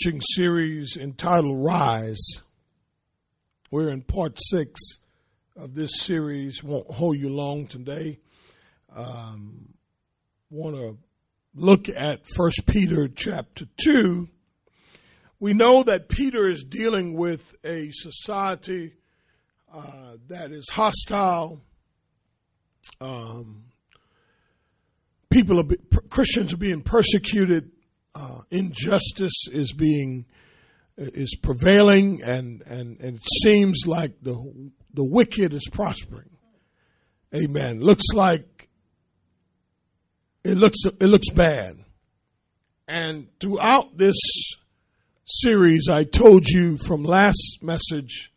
series 0.00 0.96
entitled 0.96 1.64
Rise. 1.64 2.24
We're 3.72 3.90
in 3.90 4.02
part 4.02 4.38
six 4.38 4.80
of 5.56 5.74
this 5.74 5.90
series. 5.98 6.62
Won't 6.62 6.88
hold 6.88 7.18
you 7.18 7.28
long 7.30 7.66
today. 7.66 8.20
Um, 8.94 9.74
Want 10.50 10.76
to 10.76 10.98
look 11.52 11.88
at 11.88 12.20
First 12.36 12.64
Peter 12.66 13.08
chapter 13.08 13.66
two. 13.76 14.28
We 15.40 15.52
know 15.52 15.82
that 15.82 16.08
Peter 16.08 16.48
is 16.48 16.62
dealing 16.62 17.14
with 17.14 17.56
a 17.64 17.90
society 17.90 18.94
uh, 19.74 20.16
that 20.28 20.52
is 20.52 20.68
hostile. 20.70 21.60
Um, 23.00 23.64
people, 25.28 25.58
are, 25.58 25.76
Christians 26.08 26.52
are 26.52 26.56
being 26.56 26.82
persecuted 26.82 27.72
uh, 28.18 28.40
injustice 28.50 29.46
is 29.52 29.72
being 29.72 30.26
is 30.96 31.36
prevailing, 31.40 32.20
and, 32.22 32.62
and, 32.62 32.98
and 33.00 33.18
it 33.18 33.26
seems 33.42 33.84
like 33.86 34.20
the 34.22 34.72
the 34.92 35.04
wicked 35.04 35.52
is 35.52 35.68
prospering. 35.70 36.30
Amen. 37.34 37.80
Looks 37.80 38.06
like 38.14 38.68
it 40.42 40.56
looks 40.56 40.78
it 40.84 41.06
looks 41.06 41.30
bad. 41.30 41.78
And 42.88 43.28
throughout 43.38 43.98
this 43.98 44.16
series, 45.26 45.88
I 45.88 46.04
told 46.04 46.48
you 46.48 46.78
from 46.78 47.04
last 47.04 47.58
message 47.62 48.32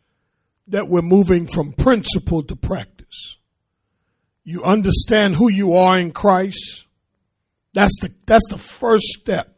that 0.68 0.88
we're 0.88 1.02
moving 1.02 1.46
from 1.46 1.72
principle 1.72 2.42
to 2.44 2.54
practice. 2.54 3.38
You 4.44 4.62
understand 4.62 5.36
who 5.36 5.50
you 5.50 5.74
are 5.74 5.98
in 5.98 6.12
Christ. 6.12 6.84
That's 7.72 7.98
the 8.00 8.14
that's 8.26 8.46
the 8.50 8.58
first 8.58 9.04
step 9.04 9.51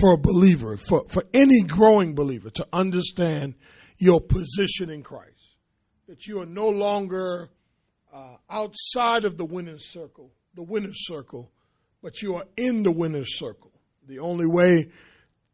for 0.00 0.12
a 0.12 0.18
believer, 0.18 0.76
for, 0.76 1.04
for 1.08 1.22
any 1.34 1.62
growing 1.62 2.14
believer 2.14 2.50
to 2.50 2.66
understand 2.72 3.54
your 3.98 4.20
position 4.20 4.88
in 4.88 5.02
Christ. 5.02 5.56
That 6.08 6.26
you 6.26 6.40
are 6.40 6.46
no 6.46 6.68
longer 6.68 7.50
uh, 8.12 8.36
outside 8.48 9.24
of 9.24 9.36
the 9.36 9.44
winner's 9.44 9.92
circle, 9.92 10.32
the 10.54 10.62
winner's 10.62 11.06
circle, 11.06 11.52
but 12.02 12.22
you 12.22 12.34
are 12.36 12.44
in 12.56 12.82
the 12.82 12.90
winner's 12.90 13.38
circle. 13.38 13.70
The 14.08 14.18
only 14.18 14.46
way 14.46 14.90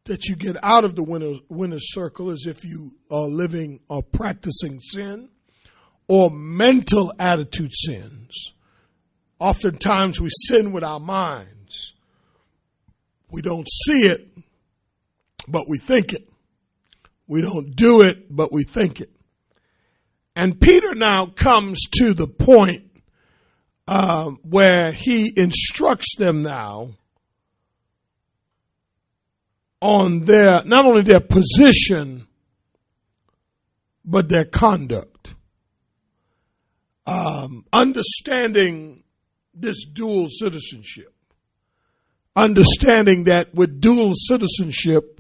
that 0.04 0.26
you 0.26 0.36
get 0.36 0.56
out 0.62 0.84
of 0.84 0.94
the 0.94 1.02
winner's, 1.02 1.40
winner's 1.48 1.92
circle 1.92 2.30
is 2.30 2.46
if 2.46 2.64
you 2.64 2.94
are 3.10 3.26
living 3.26 3.80
or 3.88 4.02
practicing 4.02 4.80
sin 4.80 5.28
or 6.08 6.30
mental 6.30 7.12
attitude 7.18 7.72
sins. 7.74 8.52
Oftentimes 9.38 10.20
we 10.20 10.30
sin 10.46 10.72
with 10.72 10.84
our 10.84 11.00
minds. 11.00 11.92
we 13.28 13.42
don't 13.42 13.68
see 13.86 14.06
it, 14.06 14.35
but 15.48 15.68
we 15.68 15.78
think 15.78 16.12
it. 16.12 16.28
We 17.26 17.42
don't 17.42 17.74
do 17.74 18.02
it, 18.02 18.34
but 18.34 18.52
we 18.52 18.64
think 18.64 19.00
it. 19.00 19.10
And 20.34 20.60
Peter 20.60 20.94
now 20.94 21.26
comes 21.26 21.80
to 21.98 22.12
the 22.14 22.26
point 22.26 22.84
uh, 23.88 24.30
where 24.42 24.92
he 24.92 25.32
instructs 25.36 26.16
them 26.16 26.42
now 26.42 26.90
on 29.80 30.24
their 30.24 30.64
not 30.64 30.84
only 30.84 31.02
their 31.02 31.20
position 31.20 32.26
but 34.04 34.28
their 34.28 34.44
conduct. 34.44 35.34
Um, 37.06 37.64
understanding 37.72 39.04
this 39.54 39.84
dual 39.84 40.28
citizenship 40.28 41.16
understanding 42.36 43.24
that 43.24 43.52
with 43.54 43.80
dual 43.80 44.12
citizenship 44.14 45.15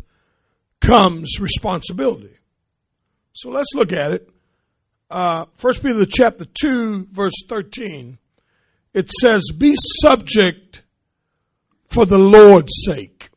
comes 0.80 1.40
responsibility. 1.40 2.34
So 3.32 3.50
let's 3.50 3.74
look 3.74 3.92
at 3.92 4.12
it. 4.12 4.30
Uh, 5.10 5.46
First 5.56 5.82
Peter 5.82 6.06
chapter 6.06 6.44
two, 6.44 7.06
verse 7.12 7.44
thirteen. 7.48 8.18
It 8.94 9.10
says, 9.10 9.42
"Be 9.56 9.76
subject 10.00 10.82
for 11.88 12.06
the 12.06 12.18
Lord's 12.18 12.72
sake 12.84 13.30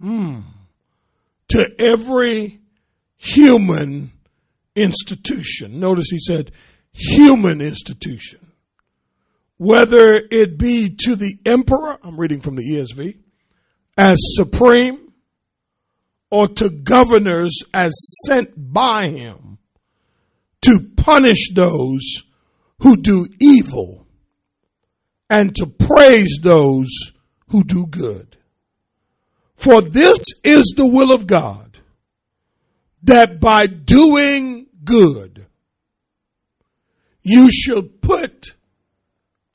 hmm, 0.00 0.40
to 1.48 1.74
every 1.78 2.60
human 3.16 4.12
institution." 4.74 5.78
Notice 5.78 6.08
he 6.10 6.18
said, 6.18 6.50
"Human 6.92 7.60
institution." 7.60 8.42
whether 9.62 10.20
it 10.28 10.58
be 10.58 10.92
to 11.04 11.14
the 11.14 11.38
emperor, 11.46 11.96
I'm 12.02 12.18
reading 12.18 12.40
from 12.40 12.56
the 12.56 12.64
ESV, 12.64 13.16
as 13.96 14.18
supreme, 14.34 15.01
or 16.32 16.48
to 16.48 16.70
governors 16.70 17.62
as 17.74 17.92
sent 18.26 18.54
by 18.56 19.06
him 19.08 19.58
to 20.62 20.80
punish 20.96 21.52
those 21.54 22.22
who 22.78 22.96
do 22.96 23.28
evil 23.38 24.06
and 25.28 25.54
to 25.54 25.66
praise 25.66 26.38
those 26.42 26.88
who 27.48 27.62
do 27.62 27.84
good. 27.84 28.38
For 29.56 29.82
this 29.82 30.24
is 30.42 30.72
the 30.74 30.86
will 30.86 31.12
of 31.12 31.26
God, 31.26 31.78
that 33.02 33.38
by 33.38 33.66
doing 33.66 34.68
good, 34.82 35.46
you 37.22 37.50
should 37.52 38.00
put 38.00 38.52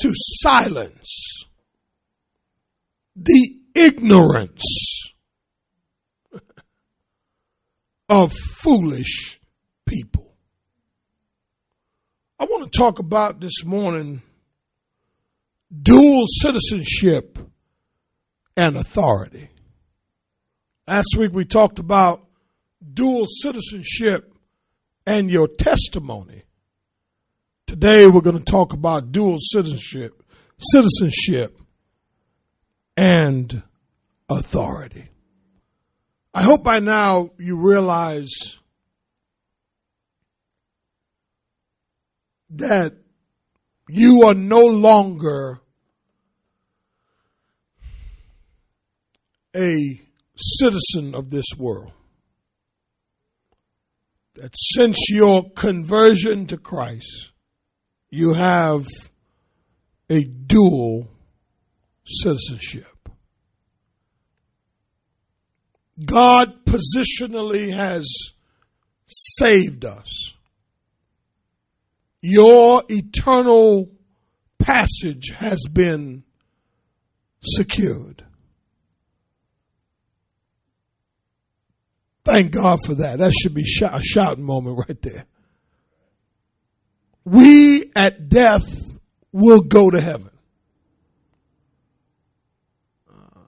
to 0.02 0.12
silence 0.14 1.44
the 3.16 3.56
ignorance 3.74 5.07
of 8.10 8.34
foolish 8.34 9.40
people. 9.86 10.36
I 12.40 12.46
want 12.46 12.72
to 12.72 12.78
talk 12.78 13.00
about 13.00 13.40
this 13.40 13.64
morning 13.66 14.22
dual 15.82 16.26
citizenship 16.28 17.38
and 18.56 18.78
authority. 18.78 19.50
Last 20.88 21.16
week 21.18 21.34
we 21.34 21.46
talked 21.46 21.80
about 21.80 22.26
dual 22.94 23.26
citizenship 23.42 24.34
and 25.06 25.30
your 25.30 25.48
testimony. 25.48 26.44
Today 27.66 28.08
we're 28.08 28.22
going 28.22 28.38
to 28.38 28.44
talk 28.44 28.72
about 28.72 29.12
dual 29.12 29.38
citizenship, 29.40 30.24
citizenship 30.58 31.60
and 32.96 33.64
authority. 34.30 35.10
I 36.38 36.44
hope 36.44 36.64
by 36.64 36.78
now 36.78 37.32
you 37.40 37.58
realize 37.58 38.60
that 42.52 42.94
you 43.90 44.22
are 44.22 44.36
no 44.36 44.64
longer 44.64 45.62
a 49.56 50.00
citizen 50.38 51.16
of 51.16 51.32
this 51.32 51.48
world. 51.58 51.92
That 54.36 54.54
since 54.76 55.10
your 55.10 55.42
conversion 55.56 56.46
to 56.46 56.58
Christ, 56.58 57.32
you 58.12 58.34
have 58.34 58.86
a 60.08 60.24
dual 60.24 61.10
citizenship. 62.06 62.97
God 66.04 66.66
positionally 66.66 67.74
has 67.74 68.06
saved 69.08 69.86
us. 69.86 70.34
Your 72.22 72.84
eternal 72.90 73.90
passage 74.60 75.32
has 75.38 75.66
been 75.74 76.24
secured. 77.42 78.24
Thank 82.26 82.52
God 82.52 82.80
for 82.86 82.96
that. 82.96 83.20
That 83.20 83.34
should 83.34 83.54
be 83.54 83.66
a 83.82 84.02
shouting 84.02 84.44
moment 84.44 84.86
right 84.88 85.02
there 85.02 85.26
we 87.28 87.92
at 87.94 88.30
death 88.30 88.64
will 89.34 89.62
go 89.62 89.90
to 89.90 90.00
heaven. 90.00 90.30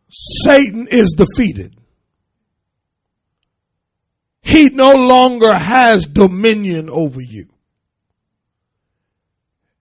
Satan 0.10 0.88
is 0.92 1.16
defeated. 1.18 1.79
He 4.50 4.70
no 4.70 4.96
longer 4.96 5.54
has 5.54 6.08
dominion 6.08 6.90
over 6.90 7.22
you. 7.22 7.50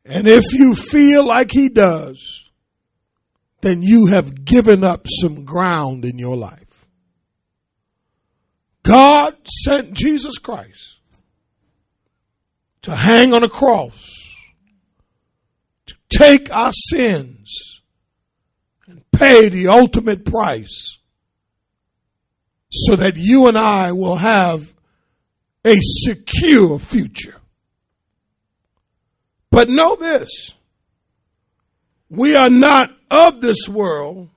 And 0.04 0.28
if 0.28 0.52
you 0.52 0.74
feel 0.74 1.26
like 1.26 1.50
he 1.50 1.70
does, 1.70 2.44
then 3.62 3.80
you 3.80 4.08
have 4.08 4.44
given 4.44 4.84
up 4.84 5.06
some 5.08 5.46
ground 5.46 6.04
in 6.04 6.18
your 6.18 6.36
life. 6.36 6.86
God 8.82 9.38
sent 9.64 9.94
Jesus 9.94 10.36
Christ 10.36 10.98
to 12.82 12.94
hang 12.94 13.32
on 13.32 13.44
a 13.44 13.48
cross, 13.48 14.36
to 15.86 15.94
take 16.10 16.54
our 16.54 16.74
sins 16.74 17.80
and 18.86 19.02
pay 19.12 19.48
the 19.48 19.68
ultimate 19.68 20.26
price 20.26 20.97
so 22.86 22.96
that 22.96 23.16
you 23.16 23.46
and 23.48 23.58
I 23.58 23.92
will 23.92 24.16
have 24.16 24.72
a 25.64 25.76
secure 25.80 26.78
future. 26.78 27.36
But 29.50 29.68
know 29.68 29.96
this 29.96 30.54
we 32.10 32.34
are 32.36 32.50
not 32.50 32.90
of 33.10 33.40
this 33.40 33.68
world. 33.68 34.30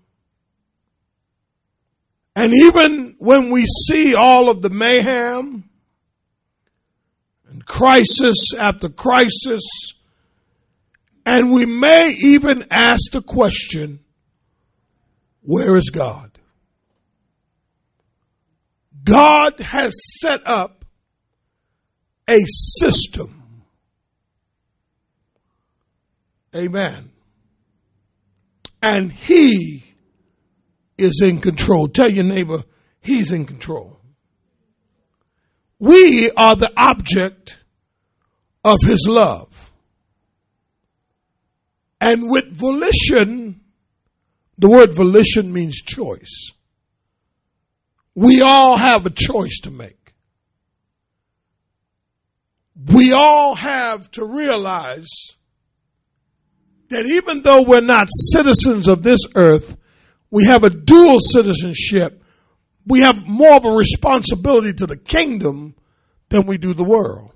And 2.35 2.53
even 2.53 3.15
when 3.17 3.51
we 3.51 3.65
see 3.65 4.15
all 4.15 4.49
of 4.49 4.61
the 4.61 4.69
mayhem 4.69 5.69
and 7.49 7.65
crisis 7.65 8.53
after 8.57 8.89
crisis, 8.89 9.63
and 11.25 11.51
we 11.51 11.65
may 11.65 12.15
even 12.21 12.65
ask 12.71 13.11
the 13.11 13.21
question, 13.21 13.99
where 15.41 15.75
is 15.75 15.89
God? 15.89 16.30
God 19.03 19.59
has 19.59 19.93
set 20.19 20.41
up 20.45 20.85
a 22.29 22.39
system. 22.79 23.43
Amen. 26.55 27.11
And 28.81 29.11
He 29.11 29.83
is 30.97 31.21
in 31.23 31.39
control. 31.39 31.87
Tell 31.87 32.09
your 32.09 32.23
neighbor, 32.23 32.63
He's 33.01 33.31
in 33.31 33.45
control. 33.45 33.99
We 35.79 36.29
are 36.31 36.55
the 36.55 36.71
object 36.77 37.59
of 38.63 38.77
His 38.83 39.07
love. 39.09 39.71
And 41.99 42.29
with 42.29 42.51
volition, 42.51 43.61
the 44.57 44.69
word 44.69 44.93
volition 44.93 45.53
means 45.53 45.81
choice. 45.81 46.51
We 48.15 48.41
all 48.41 48.77
have 48.77 49.05
a 49.05 49.09
choice 49.09 49.59
to 49.63 49.71
make. 49.71 50.13
We 52.91 53.13
all 53.13 53.55
have 53.55 54.09
to 54.11 54.25
realize 54.25 55.09
that 56.89 57.05
even 57.05 57.43
though 57.43 57.61
we're 57.61 57.81
not 57.81 58.07
citizens 58.33 58.87
of 58.87 59.03
this 59.03 59.21
earth, 59.35 59.77
we 60.29 60.45
have 60.45 60.63
a 60.63 60.69
dual 60.69 61.19
citizenship. 61.19 62.21
We 62.85 63.01
have 63.01 63.27
more 63.27 63.53
of 63.53 63.65
a 63.65 63.71
responsibility 63.71 64.73
to 64.73 64.87
the 64.87 64.97
kingdom 64.97 65.75
than 66.29 66.47
we 66.47 66.57
do 66.57 66.73
the 66.73 66.83
world. 66.83 67.31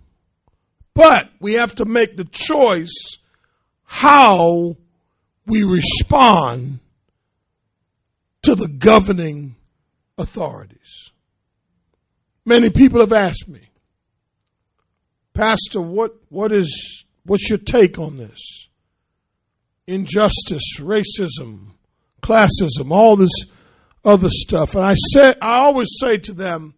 But 0.94 1.30
we 1.39 1.54
have 1.54 1.75
to 1.75 1.86
make 1.86 2.16
the 2.16 2.25
choice 2.25 3.19
how 3.83 4.77
we 5.45 5.63
respond 5.63 6.80
to 8.42 8.56
the 8.56 8.68
governing 8.68 9.56
authorities. 10.17 11.12
Many 12.45 12.69
people 12.69 13.00
have 13.00 13.13
asked 13.13 13.47
me, 13.47 13.69
Pastor, 15.33 15.81
what, 15.81 16.13
what 16.29 16.51
is, 16.51 17.06
what's 17.25 17.50
your 17.50 17.57
take 17.59 18.00
on 18.00 18.17
this? 18.17 18.69
Injustice, 19.88 20.79
racism, 20.79 21.71
classism, 22.21 22.91
all 22.91 23.15
this 23.15 23.33
other 24.03 24.29
stuff. 24.29 24.75
And 24.75 24.83
I 24.83 24.94
said, 24.94 25.38
I 25.41 25.57
always 25.57 25.89
say 26.00 26.17
to 26.19 26.33
them, 26.33 26.75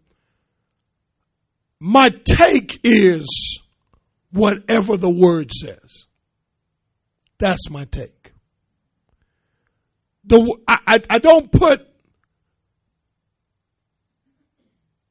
my 1.80 2.12
take 2.24 2.80
is 2.82 3.60
whatever 4.32 4.96
the 4.96 5.10
word 5.10 5.52
says. 5.52 6.06
That's 7.38 7.70
my 7.70 7.84
take. 7.84 8.32
The, 10.24 10.56
I, 10.66 11.00
I 11.08 11.18
don't 11.18 11.50
put 11.52 11.87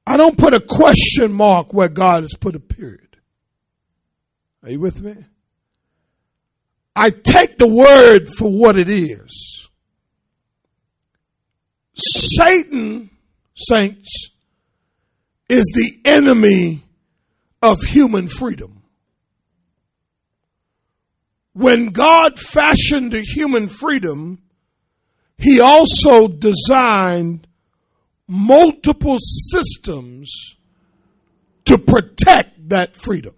I 0.07 0.15
don't 0.15 0.38
put 0.38 0.54
a 0.54 0.62
question 0.62 1.33
mark 1.33 1.74
where 1.74 1.89
God 1.89 2.24
has 2.24 2.33
put 2.39 2.56
a 2.56 2.62
period. 2.62 3.18
Are 4.63 4.69
you 4.69 4.80
with 4.80 5.01
me? 5.01 5.15
I 6.95 7.09
take 7.09 7.57
the 7.57 7.68
word 7.68 8.30
for 8.30 8.50
what 8.50 8.77
it 8.77 8.88
is. 8.88 9.68
Satan, 11.94 13.09
saints, 13.57 14.31
is 15.50 15.65
the 15.75 16.00
enemy 16.06 16.83
of 17.62 17.81
human 17.81 18.30
freedom. 18.30 18.83
When 21.51 21.89
God 21.89 22.39
fashioned 22.39 23.12
the 23.12 23.21
human 23.21 23.68
freedom, 23.68 24.42
he 25.38 25.60
also 25.60 26.30
designed 26.30 27.46
multiple 28.27 29.18
systems 29.19 30.56
to 31.65 31.77
protect 31.77 32.69
that 32.69 32.95
freedom. 32.95 33.35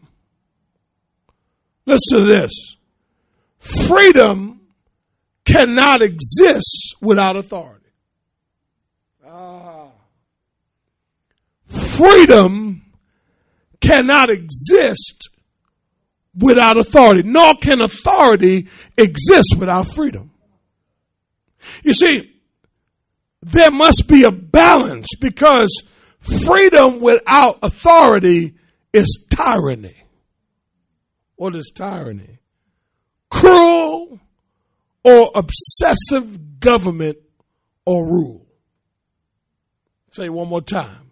Listen 1.85 2.19
to 2.19 2.25
this 2.25 2.51
freedom 3.59 4.61
cannot 5.45 6.01
exist 6.01 6.95
without 7.01 7.35
authority. 7.35 7.89
Ah. 9.25 9.87
Freedom 11.67 12.85
cannot 13.81 14.29
exist 14.29 15.29
without 16.37 16.77
authority, 16.77 17.23
nor 17.23 17.55
can 17.55 17.81
authority 17.81 18.67
exist 18.97 19.55
without 19.57 19.87
freedom. 19.87 20.31
You 21.83 21.93
see, 21.93 22.38
there 23.41 23.71
must 23.71 24.07
be 24.07 24.23
a 24.23 24.31
balance 24.31 25.07
because 25.19 25.89
freedom 26.19 27.01
without 27.01 27.57
authority 27.63 28.55
is 28.93 29.27
tyranny. 29.29 29.95
What 31.35 31.55
is 31.55 31.71
tyranny? 31.73 32.39
Cruel 33.29 34.19
or 35.03 35.31
obsessive 35.35 36.59
government 36.59 37.17
or 37.85 38.05
rule. 38.05 38.45
Say 40.11 40.29
one 40.29 40.49
more 40.49 40.61
time. 40.61 41.11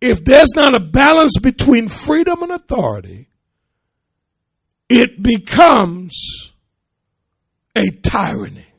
If 0.00 0.24
there's 0.24 0.54
not 0.54 0.74
a 0.74 0.80
balance 0.80 1.38
between 1.38 1.88
freedom 1.88 2.42
and 2.42 2.52
authority, 2.52 3.28
it 4.88 5.22
becomes 5.22 6.14
a 7.76 7.90
tyranny. 7.90 8.69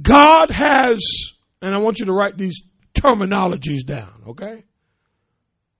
God 0.00 0.50
has, 0.50 1.00
and 1.62 1.74
I 1.74 1.78
want 1.78 2.00
you 2.00 2.06
to 2.06 2.12
write 2.12 2.36
these 2.36 2.62
terminologies 2.94 3.86
down, 3.86 4.22
okay? 4.28 4.64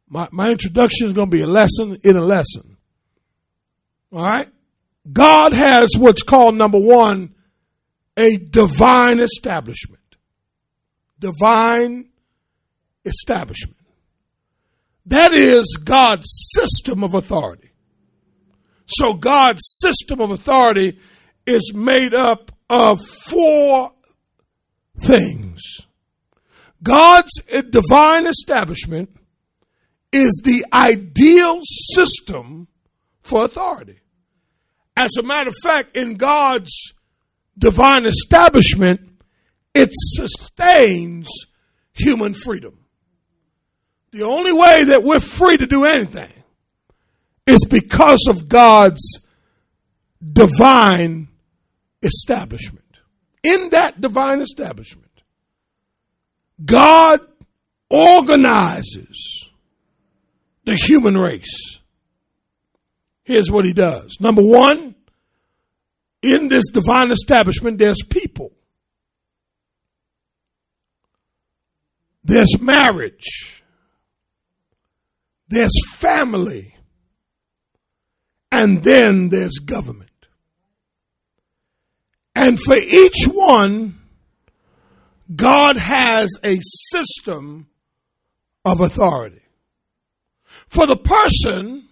My, 0.09 0.29
my 0.31 0.51
introduction 0.51 1.07
is 1.07 1.13
going 1.13 1.31
to 1.31 1.37
be 1.37 1.43
a 1.43 1.47
lesson 1.47 1.99
in 2.05 2.17
a 2.17 2.21
lesson. 2.21 2.77
All 4.13 4.23
right? 4.23 4.49
God 5.13 5.53
has 5.53 5.91
what's 5.97 6.23
called, 6.23 6.55
number 6.55 6.79
one, 6.79 7.35
a 8.17 8.37
divine 8.37 9.19
establishment. 9.19 10.03
Divine 11.19 12.07
establishment. 13.05 13.77
That 15.07 15.35
is 15.35 15.79
God's 15.85 16.29
system 16.55 17.03
of 17.05 17.15
authority. 17.15 17.71
So 18.87 19.15
God's 19.15 19.63
system 19.81 20.21
of 20.21 20.31
authority 20.31 20.99
is 21.47 21.73
made 21.75 22.15
up 22.15 22.53
of 22.71 23.01
four 23.03 23.93
things. 24.99 25.63
God's 26.83 27.33
divine 27.71 28.27
establishment 28.27 29.11
is 30.13 30.43
the 30.45 30.65
ideal 30.73 31.61
system 31.63 32.69
for 33.23 33.45
authority. 33.45 34.01
As 34.97 35.11
a 35.19 35.23
matter 35.23 35.49
of 35.49 35.57
fact, 35.63 35.97
in 35.97 36.15
God's 36.15 36.93
divine 37.59 38.07
establishment, 38.07 39.01
it 39.75 39.91
sustains 39.93 41.29
human 41.93 42.35
freedom. 42.35 42.79
The 44.13 44.23
only 44.23 44.53
way 44.53 44.85
that 44.85 45.03
we're 45.03 45.21
free 45.21 45.57
to 45.57 45.67
do 45.67 45.85
anything 45.85 46.33
is 47.47 47.65
because 47.65 48.27
of 48.29 48.49
God's 48.49 49.29
divine 50.23 51.29
establishment 52.03 52.84
in 53.45 53.71
that 53.71 54.01
divine 54.01 54.41
establishment, 54.41 55.11
God 56.65 57.21
organizes 57.91 59.51
the 60.65 60.75
human 60.75 61.17
race. 61.17 61.79
Here's 63.25 63.51
what 63.51 63.65
he 63.65 63.73
does. 63.73 64.17
Number 64.19 64.43
one, 64.43 64.95
in 66.23 66.49
this 66.49 66.65
divine 66.73 67.11
establishment, 67.11 67.79
there's 67.79 68.03
people. 68.09 68.53
There's 72.25 72.59
marriage. 72.61 73.63
There's 75.49 75.73
family. 75.93 76.75
And 78.51 78.83
then 78.83 79.29
there's 79.29 79.59
government. 79.59 80.04
And 82.35 82.59
for 82.61 82.77
each 82.77 83.25
one, 83.27 84.01
God 85.35 85.77
has 85.77 86.31
a 86.43 86.59
system 86.91 87.69
of 88.65 88.81
authority. 88.81 89.41
For 90.69 90.87
the 90.87 90.97
person, 90.97 91.89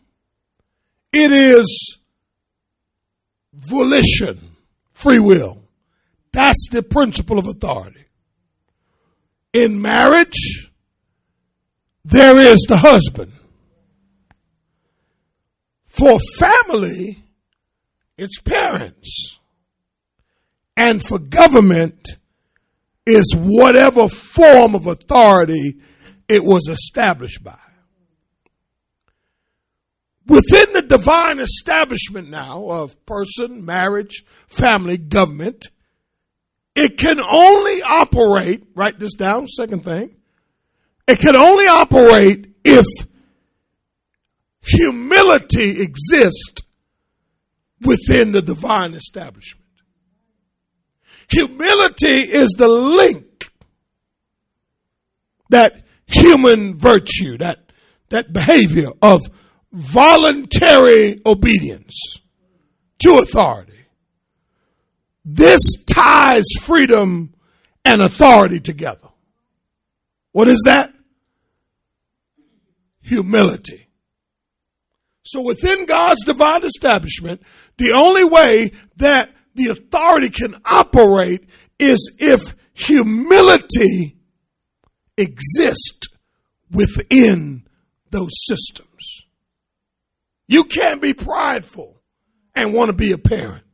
it 1.13 1.31
is 1.31 1.99
volition, 3.53 4.57
free 4.93 5.19
will. 5.19 5.63
That's 6.33 6.69
the 6.71 6.83
principle 6.83 7.39
of 7.39 7.47
authority. 7.47 8.05
In 9.53 9.83
marriage, 9.83 10.71
there 12.05 12.39
is 12.39 12.65
the 12.69 12.79
husband. 12.79 13.33
For 15.87 16.19
family, 16.39 17.23
it's 18.17 18.41
parents. 18.41 19.39
And 20.77 21.03
for 21.03 21.19
government, 21.19 22.09
is 23.07 23.35
whatever 23.37 24.09
form 24.09 24.75
of 24.75 24.87
authority 24.87 25.79
it 26.29 26.45
was 26.45 26.69
established 26.69 27.43
by. 27.43 27.59
Within 30.27 30.73
the 30.73 30.83
divine 30.83 31.41
establishment 31.41 32.31
now 32.31 32.69
of 32.69 33.05
person, 33.07 33.65
marriage, 33.65 34.25
family, 34.47 34.97
government, 34.97 35.67
it 36.77 36.97
can 36.97 37.21
only 37.21 37.83
operate, 37.83 38.65
write 38.75 38.99
this 38.99 39.15
down, 39.15 39.49
second 39.49 39.83
thing, 39.83 40.15
it 41.09 41.19
can 41.19 41.35
only 41.35 41.67
operate 41.67 42.55
if 42.65 42.87
humility 44.63 45.83
exists 45.83 46.63
within 47.85 48.31
the 48.31 48.41
divine 48.41 48.95
establishment. 48.95 49.62
Humility 51.29 52.21
is 52.21 52.51
the 52.51 52.69
link 52.69 53.51
that 55.51 55.75
human 56.07 56.79
virtue, 56.79 57.39
that, 57.39 57.59
that 58.11 58.33
behavior 58.33 58.89
of 59.01 59.21
voluntary 59.73 61.21
obedience 61.25 62.19
to 62.99 63.19
authority. 63.19 63.73
This 65.25 65.61
ties 65.87 66.45
freedom 66.63 67.35
and 67.85 68.03
authority 68.03 68.61
together. 68.61 69.09
What 70.33 70.49
is 70.49 70.63
that? 70.65 70.93
Humility. 73.03 73.89
So 75.25 75.41
within 75.41 75.87
God's 75.87 76.25
divine 76.25 76.65
establishment, 76.65 77.43
the 77.79 77.93
only 77.93 78.25
way 78.25 78.73
that 78.97 79.31
the 79.55 79.69
authority 79.69 80.31
can 80.31 80.57
operate 80.65 81.49
is 81.79 82.17
if 82.19 82.55
humility 82.75 84.17
exists 85.17 86.09
within 86.71 87.65
those 88.11 88.31
systems. 88.47 89.27
You 90.49 90.65
can't 90.65 91.01
be 91.01 91.15
prideful 91.15 92.01
and 92.55 92.75
want 92.75 92.91
to 92.91 92.97
be 92.97 93.13
a 93.13 93.19
parent. 93.19 93.65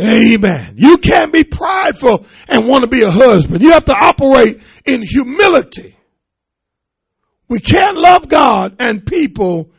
Amen. 0.00 0.74
You 0.76 0.96
can't 0.98 1.32
be 1.32 1.44
prideful 1.44 2.26
and 2.48 2.66
want 2.66 2.84
to 2.84 2.88
be 2.88 3.02
a 3.02 3.10
husband. 3.10 3.62
You 3.62 3.72
have 3.72 3.84
to 3.86 3.94
operate 3.94 4.60
in 4.86 5.02
humility. 5.02 5.96
We 7.48 7.60
can't 7.60 7.98
love 7.98 8.28
God 8.28 8.76
and 8.78 9.04
people 9.04 9.70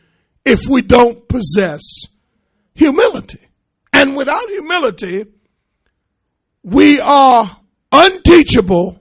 if 0.44 0.60
we 0.68 0.82
don't 0.82 1.26
possess 1.28 1.80
humility. 2.74 3.40
And 3.92 4.16
without 4.16 4.48
humility, 4.48 5.26
we 6.62 7.00
are 7.00 7.58
unteachable 7.90 9.00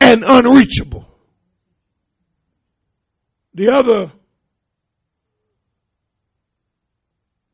and 0.00 0.22
unreachable. 0.26 1.06
The 3.54 3.68
other 3.68 4.12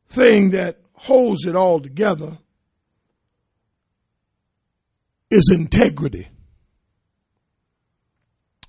thing 0.09 0.51
that 0.51 0.79
holds 0.93 1.45
it 1.45 1.55
all 1.55 1.79
together 1.79 2.37
is 5.31 5.51
integrity. 5.53 6.29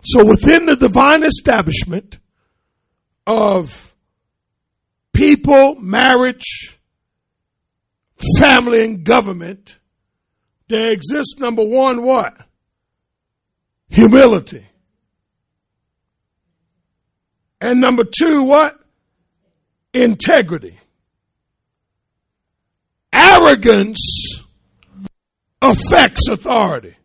So 0.03 0.25
within 0.25 0.67
the 0.67 0.76
divine 0.76 1.23
establishment 1.23 2.19
of 3.26 3.95
people, 5.12 5.76
marriage, 5.76 6.79
family 8.38 8.85
and 8.85 9.04
government, 9.04 9.78
there 10.69 10.93
exists 10.93 11.38
number 11.38 11.64
one, 11.64 12.02
what? 12.02 12.35
Humility. 13.88 14.66
And 17.61 17.81
number 17.81 18.04
two, 18.04 18.43
what? 18.45 18.75
Integrity. 19.93 20.78
Arrogance 23.12 24.43
affects 25.62 26.28
authority. 26.28 26.97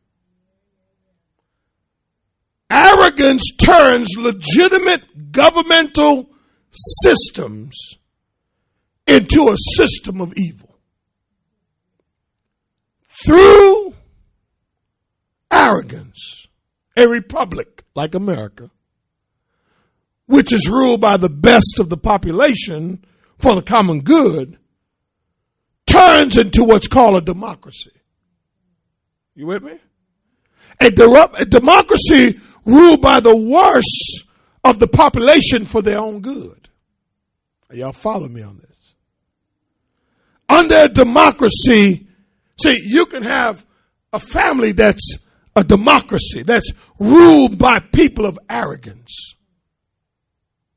Arrogance 2.71 3.51
turns 3.57 4.09
legitimate 4.17 5.31
governmental 5.31 6.29
systems 6.71 7.75
into 9.07 9.49
a 9.49 9.55
system 9.75 10.21
of 10.21 10.33
evil 10.35 10.68
through 13.25 13.93
arrogance, 15.51 16.47
a 16.95 17.07
republic 17.07 17.83
like 17.95 18.15
America, 18.15 18.69
which 20.25 20.53
is 20.53 20.69
ruled 20.69 21.01
by 21.01 21.17
the 21.17 21.29
best 21.29 21.79
of 21.79 21.89
the 21.89 21.97
population 21.97 23.03
for 23.37 23.55
the 23.55 23.61
common 23.61 24.01
good, 24.01 24.57
turns 25.85 26.37
into 26.37 26.63
what's 26.63 26.87
called 26.87 27.15
a 27.15 27.21
democracy. 27.21 27.91
You 29.35 29.47
with 29.47 29.63
me? 29.63 29.79
A, 30.81 30.91
de- 30.91 31.33
a 31.37 31.45
democracy 31.45 32.39
ruled 32.65 33.01
by 33.01 33.19
the 33.19 33.35
worst 33.35 34.27
of 34.63 34.79
the 34.79 34.87
population 34.87 35.65
for 35.65 35.81
their 35.81 35.99
own 35.99 36.21
good. 36.21 36.69
Y'all 37.71 37.93
follow 37.93 38.27
me 38.27 38.41
on 38.41 38.57
this? 38.57 38.93
Under 40.49 40.75
a 40.75 40.89
democracy, 40.89 42.07
See, 42.61 42.81
you 42.83 43.05
can 43.05 43.23
have 43.23 43.65
a 44.11 44.19
family 44.19 44.71
that's 44.71 45.17
a 45.55 45.63
democracy, 45.63 46.43
that's 46.43 46.71
ruled 46.99 47.57
by 47.57 47.79
people 47.79 48.25
of 48.25 48.39
arrogance. 48.49 49.35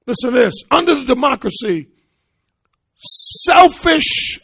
Listen 0.06 0.30
to 0.30 0.36
this. 0.36 0.54
Under 0.70 0.94
the 0.94 1.04
democracy, 1.04 1.88
selfish 2.96 4.40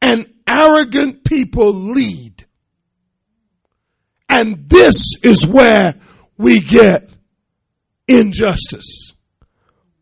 and 0.00 0.32
arrogant 0.46 1.24
people 1.24 1.72
lead. 1.72 2.44
And 4.28 4.68
this 4.68 4.96
is 5.22 5.46
where 5.46 5.94
we 6.36 6.60
get 6.60 7.02
injustice, 8.08 9.14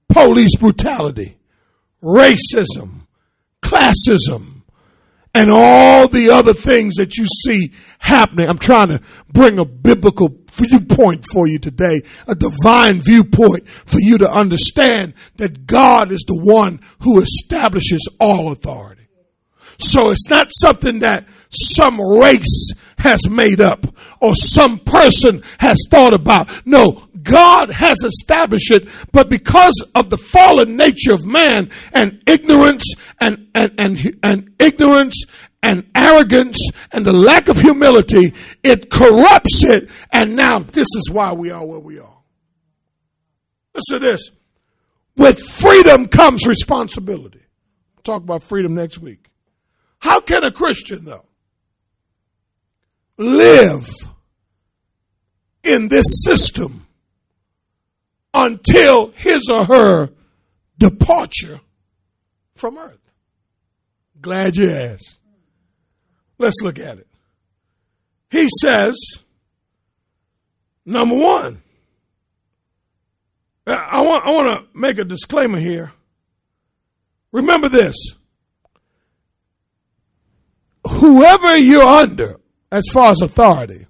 police 0.08 0.56
brutality, 0.56 1.36
racism, 2.02 3.06
classism, 3.62 4.51
and 5.34 5.50
all 5.50 6.08
the 6.08 6.30
other 6.30 6.52
things 6.52 6.94
that 6.96 7.16
you 7.16 7.26
see 7.26 7.72
happening. 7.98 8.48
I'm 8.48 8.58
trying 8.58 8.88
to 8.88 9.00
bring 9.28 9.58
a 9.58 9.64
biblical 9.64 10.36
viewpoint 10.52 11.24
for 11.32 11.46
you 11.46 11.58
today, 11.58 12.02
a 12.26 12.34
divine 12.34 13.00
viewpoint 13.00 13.66
for 13.86 13.98
you 14.00 14.18
to 14.18 14.30
understand 14.30 15.14
that 15.36 15.66
God 15.66 16.12
is 16.12 16.24
the 16.26 16.38
one 16.38 16.80
who 17.00 17.20
establishes 17.20 18.06
all 18.20 18.52
authority. 18.52 19.08
So 19.78 20.10
it's 20.10 20.28
not 20.28 20.48
something 20.50 21.00
that 21.00 21.24
some 21.50 22.00
race 22.00 22.72
has 22.98 23.28
made 23.28 23.60
up 23.60 23.86
or 24.20 24.34
some 24.34 24.78
person 24.78 25.42
has 25.58 25.78
thought 25.90 26.14
about. 26.14 26.48
No, 26.66 27.08
God 27.22 27.70
has 27.70 27.98
established 28.02 28.70
it, 28.70 28.88
but 29.12 29.28
because 29.28 29.74
of 29.94 30.10
the 30.10 30.18
fallen 30.18 30.76
nature 30.76 31.12
of 31.12 31.24
man 31.24 31.70
and 31.92 32.22
ignorance 32.26 32.94
and, 33.20 33.48
and, 33.54 33.72
and, 33.78 34.16
and 34.22 34.54
ignorance 34.58 35.24
and 35.62 35.88
arrogance 35.94 36.58
and 36.90 37.04
the 37.04 37.12
lack 37.12 37.48
of 37.48 37.60
humility, 37.60 38.34
it 38.62 38.90
corrupts 38.90 39.62
it. 39.64 39.88
And 40.12 40.36
now 40.36 40.60
this 40.60 40.88
is 40.96 41.10
why 41.10 41.32
we 41.32 41.50
are 41.50 41.64
where 41.64 41.78
we 41.78 41.98
are. 41.98 42.16
Listen 43.74 44.00
to 44.00 44.06
this. 44.06 44.30
With 45.16 45.40
freedom 45.40 46.08
comes 46.08 46.46
responsibility. 46.46 47.42
We'll 47.94 48.02
talk 48.02 48.22
about 48.22 48.42
freedom 48.42 48.74
next 48.74 48.98
week. 48.98 49.30
How 49.98 50.20
can 50.20 50.42
a 50.42 50.50
Christian, 50.50 51.04
though, 51.04 51.26
live 53.18 53.88
in 55.62 55.88
this 55.88 56.06
system 56.24 56.81
until 58.34 59.08
his 59.12 59.48
or 59.50 59.64
her 59.64 60.10
departure 60.78 61.60
from 62.54 62.78
earth. 62.78 62.98
Glad 64.20 64.56
you 64.56 64.70
asked. 64.70 65.18
Let's 66.38 66.60
look 66.62 66.78
at 66.78 66.98
it. 66.98 67.06
he 68.30 68.48
says, 68.60 68.96
number 70.84 71.16
one, 71.16 71.62
I 73.66 74.00
want, 74.00 74.26
I 74.26 74.30
want 74.32 74.60
to 74.60 74.78
make 74.78 74.98
a 74.98 75.04
disclaimer 75.04 75.58
here. 75.58 75.92
Remember 77.30 77.68
this 77.68 77.96
whoever 80.88 81.56
you're 81.56 81.82
under, 81.82 82.40
as 82.70 82.84
far 82.92 83.12
as 83.12 83.20
authority, 83.20 83.86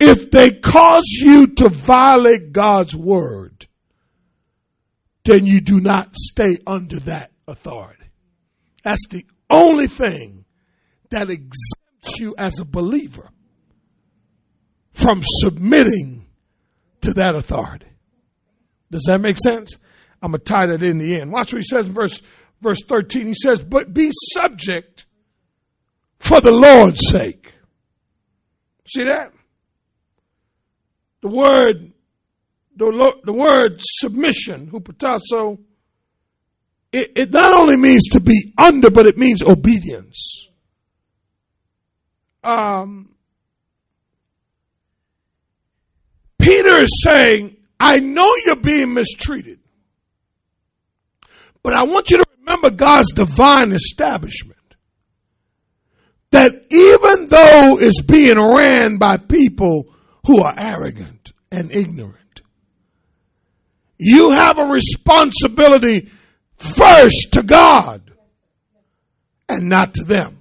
if 0.00 0.30
they 0.30 0.50
cause 0.50 1.04
you 1.06 1.46
to 1.54 1.68
violate 1.68 2.52
God's 2.52 2.96
word, 2.96 3.66
then 5.24 5.46
you 5.46 5.60
do 5.60 5.80
not 5.80 6.14
stay 6.16 6.58
under 6.66 7.00
that 7.00 7.32
authority. 7.48 8.04
That's 8.82 9.06
the 9.08 9.24
only 9.48 9.86
thing 9.86 10.44
that 11.10 11.30
exempts 11.30 12.18
you 12.18 12.34
as 12.36 12.58
a 12.58 12.64
believer 12.64 13.30
from 14.92 15.22
submitting 15.24 16.26
to 17.00 17.14
that 17.14 17.34
authority. 17.34 17.86
Does 18.90 19.04
that 19.06 19.20
make 19.20 19.38
sense? 19.38 19.76
I'm 20.22 20.30
going 20.30 20.40
to 20.40 20.44
tie 20.44 20.66
that 20.66 20.82
in 20.82 20.98
the 20.98 21.20
end. 21.20 21.32
Watch 21.32 21.52
what 21.52 21.58
he 21.58 21.64
says 21.64 21.88
in 21.88 21.92
verse, 21.92 22.22
verse 22.62 22.80
13. 22.88 23.26
He 23.26 23.34
says, 23.34 23.62
But 23.62 23.92
be 23.92 24.10
subject 24.32 25.04
for 26.18 26.40
the 26.40 26.50
Lord's 26.50 27.06
sake. 27.08 27.54
See 28.86 29.04
that? 29.04 29.33
The 31.24 31.30
word, 31.30 31.90
the, 32.76 33.14
the 33.24 33.32
word 33.32 33.76
submission, 33.80 34.66
hupotasso, 34.66 35.58
it, 36.92 37.12
it 37.16 37.30
not 37.30 37.54
only 37.54 37.78
means 37.78 38.10
to 38.10 38.20
be 38.20 38.52
under, 38.58 38.90
but 38.90 39.06
it 39.06 39.16
means 39.16 39.42
obedience. 39.42 40.50
Um, 42.42 43.14
Peter 46.38 46.76
is 46.76 46.90
saying, 47.02 47.56
I 47.80 48.00
know 48.00 48.30
you're 48.44 48.56
being 48.56 48.92
mistreated, 48.92 49.60
but 51.62 51.72
I 51.72 51.84
want 51.84 52.10
you 52.10 52.18
to 52.18 52.26
remember 52.40 52.68
God's 52.68 53.10
divine 53.14 53.72
establishment. 53.72 54.60
That 56.32 56.52
even 56.68 57.28
though 57.30 57.78
it's 57.80 58.02
being 58.02 58.38
ran 58.38 58.98
by 58.98 59.16
people 59.16 59.93
who 60.26 60.42
are 60.42 60.54
arrogant 60.56 61.32
and 61.50 61.70
ignorant. 61.72 62.42
You 63.98 64.30
have 64.30 64.58
a 64.58 64.64
responsibility 64.64 66.10
first 66.56 67.32
to 67.32 67.42
God 67.42 68.02
and 69.48 69.68
not 69.68 69.94
to 69.94 70.04
them. 70.04 70.38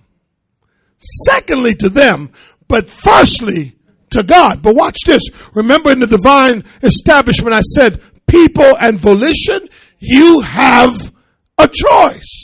Secondly, 1.28 1.76
to 1.76 1.90
them, 1.90 2.32
but 2.68 2.90
firstly 2.90 3.76
to 4.12 4.24
God. 4.24 4.62
But 4.62 4.76
watch 4.76 4.98
this. 5.06 5.24
Remember 5.54 5.92
in 5.92 6.00
the 6.00 6.08
divine 6.08 6.64
establishment, 6.82 7.54
I 7.54 7.62
said 7.62 8.02
people 8.26 8.78
and 8.80 9.00
volition, 9.00 9.68
you 10.00 10.42
have 10.42 11.14
a 11.58 11.68
choice. 11.68 12.43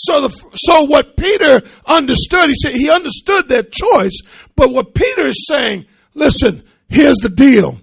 So 0.00 0.28
the 0.28 0.50
so 0.54 0.84
what 0.84 1.16
Peter 1.16 1.60
understood, 1.86 2.50
he 2.50 2.54
said 2.62 2.72
he 2.72 2.88
understood 2.88 3.48
their 3.48 3.64
choice, 3.64 4.20
but 4.54 4.70
what 4.70 4.94
Peter 4.94 5.26
is 5.26 5.44
saying, 5.48 5.86
listen, 6.14 6.62
here's 6.88 7.16
the 7.16 7.28
deal. 7.28 7.80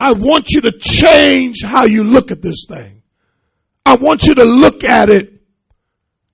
I 0.00 0.14
want 0.14 0.52
you 0.52 0.62
to 0.62 0.72
change 0.72 1.62
how 1.62 1.84
you 1.84 2.02
look 2.02 2.30
at 2.30 2.40
this 2.40 2.64
thing. 2.66 3.02
I 3.84 3.96
want 3.96 4.26
you 4.26 4.34
to 4.36 4.44
look 4.44 4.84
at 4.84 5.10
it 5.10 5.34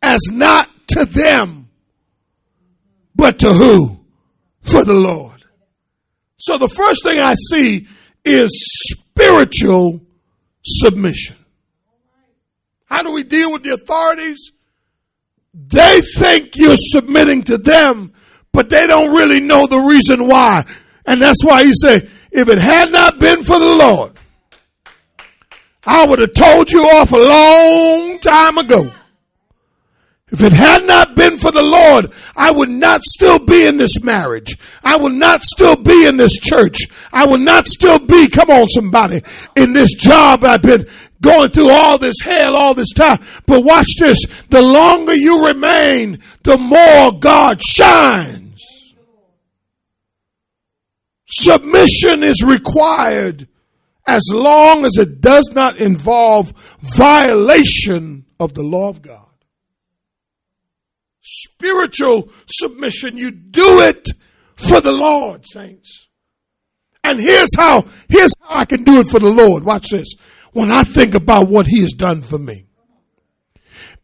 as 0.01 0.21
not 0.31 0.69
to 0.89 1.05
them, 1.07 1.69
but 3.17 3.41
to 3.41 3.53
who? 3.53 3.99
For 4.63 4.85
the 4.85 4.95
Lord. 4.95 5.45
So 6.37 6.57
the 6.57 6.69
first 6.69 7.03
thing 7.03 7.19
I 7.19 7.35
see 7.51 7.89
is 8.25 8.49
spiritual 8.93 10.03
submission. 10.63 11.37
How 12.85 13.03
do 13.03 13.11
we 13.11 13.25
deal 13.25 13.53
with 13.53 13.65
the 13.65 13.75
authorities? 13.75 14.53
They 15.67 16.01
think 16.01 16.57
you're 16.57 16.77
submitting 16.77 17.43
to 17.45 17.59
them, 17.59 18.13
but 18.53 18.71
they 18.71 18.87
don't 18.87 19.15
really 19.15 19.41
know 19.41 19.67
the 19.67 19.79
reason 19.79 20.29
why. 20.29 20.65
And 21.05 21.21
that's 21.21 21.45
why 21.45 21.65
he 21.65 21.73
said, 21.75 22.09
if 22.31 22.49
it 22.49 22.59
had 22.59 22.93
not 22.93 23.19
been 23.19 23.43
for 23.43 23.59
the 23.59 23.65
Lord, 23.65 24.13
I 25.85 26.07
would 26.07 26.21
have 26.21 26.35
told 26.35 26.71
you 26.71 26.83
off 26.83 27.13
a 27.13 27.17
long 27.17 28.19
time 28.21 28.59
ago. 28.59 28.93
If 30.31 30.43
it 30.43 30.53
had 30.53 30.85
not 30.85 31.15
been 31.15 31.39
for 31.39 31.51
the 31.51 31.63
Lord, 31.63 32.13
I 32.37 32.51
would 32.51 32.69
not 32.69 33.03
still 33.03 33.39
be 33.39 33.67
in 33.67 33.79
this 33.79 34.03
marriage. 34.03 34.57
I 34.85 34.97
would 34.97 35.15
not 35.15 35.43
still 35.43 35.83
be 35.83 36.07
in 36.07 36.19
this 36.19 36.39
church. 36.39 36.83
I 37.13 37.27
would 37.27 37.41
not 37.41 37.67
still 37.67 37.99
be, 37.99 38.29
come 38.29 38.51
on 38.51 38.69
somebody, 38.69 39.23
in 39.57 39.73
this 39.73 39.95
job 39.95 40.45
I've 40.45 40.63
been 40.63 40.87
going 41.21 41.51
through 41.51 41.71
all 41.71 41.99
this 41.99 42.21
hell 42.23 42.55
all 42.57 42.75
this 42.75 42.93
time. 42.93 43.19
But 43.47 43.65
watch 43.65 43.97
this. 43.99 44.19
The 44.51 44.63
longer 44.63 45.15
you 45.15 45.47
remain, 45.47 46.23
the 46.43 46.57
more 46.57 47.19
God 47.19 47.63
shines. 47.63 48.95
Submission 51.27 52.23
is 52.23 52.43
required 52.43 53.49
as 54.07 54.23
long 54.33 54.85
as 54.87 54.97
it 54.97 55.21
does 55.21 55.51
not 55.53 55.77
involve 55.77 56.53
violation 56.81 58.25
of 58.41 58.55
the 58.55 58.63
law 58.63 58.89
of 58.89 59.03
God. 59.03 59.27
Spiritual 61.21 62.31
submission, 62.47 63.19
you 63.19 63.31
do 63.31 63.81
it 63.81 64.09
for 64.57 64.81
the 64.81 64.93
Lord, 64.93 65.45
saints. 65.47 66.09
And 67.05 67.21
here's 67.21 67.55
how, 67.55 67.85
here's 68.09 68.33
how 68.41 68.61
I 68.61 68.65
can 68.65 68.83
do 68.85 69.01
it 69.01 69.09
for 69.09 69.19
the 69.19 69.31
Lord. 69.31 69.63
Watch 69.65 69.91
this 69.91 70.15
when 70.59 70.73
I 70.73 70.83
think 70.83 71.15
about 71.15 71.49
what 71.49 71.67
he 71.67 71.83
has 71.83 71.93
done 71.93 72.21
for 72.21 72.39
me. 72.39 72.67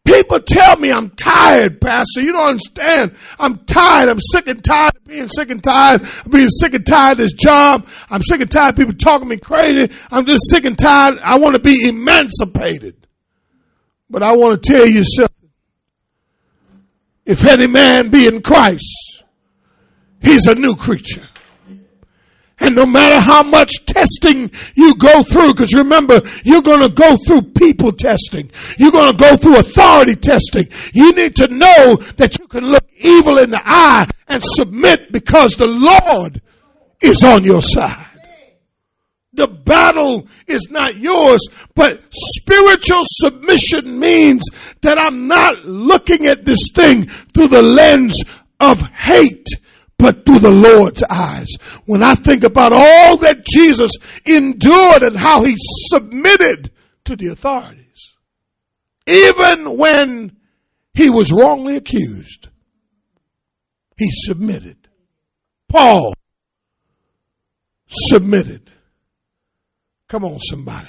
People 0.05 0.38
tell 0.38 0.77
me 0.77 0.93
I'm 0.93 1.11
tired, 1.11 1.81
Pastor. 1.81 2.21
You 2.21 2.33
don't 2.33 2.49
understand. 2.49 3.17
I'm 3.38 3.64
tired. 3.64 4.09
I'm 4.09 4.21
sick 4.21 4.47
and 4.47 4.62
tired 4.62 4.95
of 4.95 5.05
being 5.05 5.29
sick 5.29 5.51
and 5.51 5.64
tired 5.64 6.03
of 6.03 6.25
being 6.31 6.51
sick 6.51 6.75
and 6.75 6.87
tired 6.87 7.12
of 7.12 7.19
this 7.19 7.33
job. 7.33 7.88
I'm 8.09 8.23
sick 8.23 8.40
and 8.40 8.51
tired 8.51 8.75
of 8.75 8.77
people 8.77 8.95
talking 8.95 9.29
me 9.29 9.38
crazy. 9.38 9.93
I'm 10.11 10.27
just 10.27 10.49
sick 10.49 10.64
and 10.64 10.79
tired. 10.79 11.19
I 11.21 11.38
want 11.38 11.57
to 11.57 11.59
be 11.59 11.88
emancipated. 11.88 13.07
But 14.09 14.23
I 14.23 14.37
want 14.37 14.62
to 14.62 14.73
tell 14.73 14.87
you 14.87 15.03
something. 15.03 15.51
If 17.25 17.45
any 17.47 17.67
man 17.67 18.11
be 18.11 18.27
in 18.27 18.43
Christ, 18.43 19.25
he's 20.21 20.47
a 20.47 20.55
new 20.55 20.77
creature. 20.77 21.27
And 22.61 22.77
no 22.77 22.87
matter 22.87 23.19
how 23.21 23.43
much 23.43 23.85
testing 23.87 24.51
you 24.75 24.95
go 24.95 25.23
through, 25.23 25.55
because 25.55 25.75
remember, 25.75 26.21
you're 26.45 26.62
going 26.62 26.81
to 26.81 26.88
go 26.88 27.17
through 27.27 27.43
people 27.43 27.93
testing. 27.93 28.51
You're 28.79 28.93
going 28.93 29.11
to 29.11 29.19
go 29.19 29.37
through 29.37 29.59
authority 29.59 30.14
testing. 30.14 30.67
You 30.93 31.12
need 31.12 31.35
to 31.37 31.49
know 31.49 31.97
that 32.17 32.38
you 32.38 32.47
can 32.47 32.67
look 32.67 32.85
evil 32.99 33.38
in 33.38 33.51
the 33.51 33.61
eye 33.64 34.09
and 34.29 34.43
submit 34.43 35.11
because 35.11 35.57
the 35.57 35.67
Lord 35.67 36.40
is 37.01 37.25
on 37.25 37.45
your 37.45 37.62
side. 37.62 38.07
The 39.33 39.49
battle 39.49 40.29
is 40.47 40.71
not 40.71 40.97
yours, 40.97 41.49
but 41.75 42.01
spiritual 42.12 43.03
submission 43.03 43.99
means 43.99 44.45
that 44.83 44.97
I'm 44.97 45.27
not 45.27 45.64
looking 45.64 46.27
at 46.27 46.45
this 46.45 46.71
thing 46.73 47.07
through 47.07 47.49
the 47.49 47.62
lens 47.62 48.23
of 48.61 48.81
hate 48.81 49.49
but 49.99 50.27
through 50.27 50.41
the 50.41 50.51
Lord's 50.51 51.03
eyes. 51.05 51.49
When 51.87 52.03
I 52.03 52.15
think 52.15 52.45
about 52.45 52.73
all 52.73 53.17
that 53.19 53.45
Jesus 53.47 53.93
endured 54.27 55.03
and 55.03 55.17
how 55.17 55.43
he 55.43 55.55
submitted 55.59 56.71
to 57.05 57.17
the 57.17 57.29
authorities, 57.29 58.13
even 59.07 59.77
when 59.77 60.37
he 60.95 61.11
was 61.11 61.33
wrongly 61.33 61.77
accused, 61.77 62.49
he 63.97 64.09
submitted. 64.11 64.77
Paul 65.69 66.15
submitted. 67.89 68.71
Come 70.09 70.25
on, 70.25 70.39
somebody. 70.39 70.89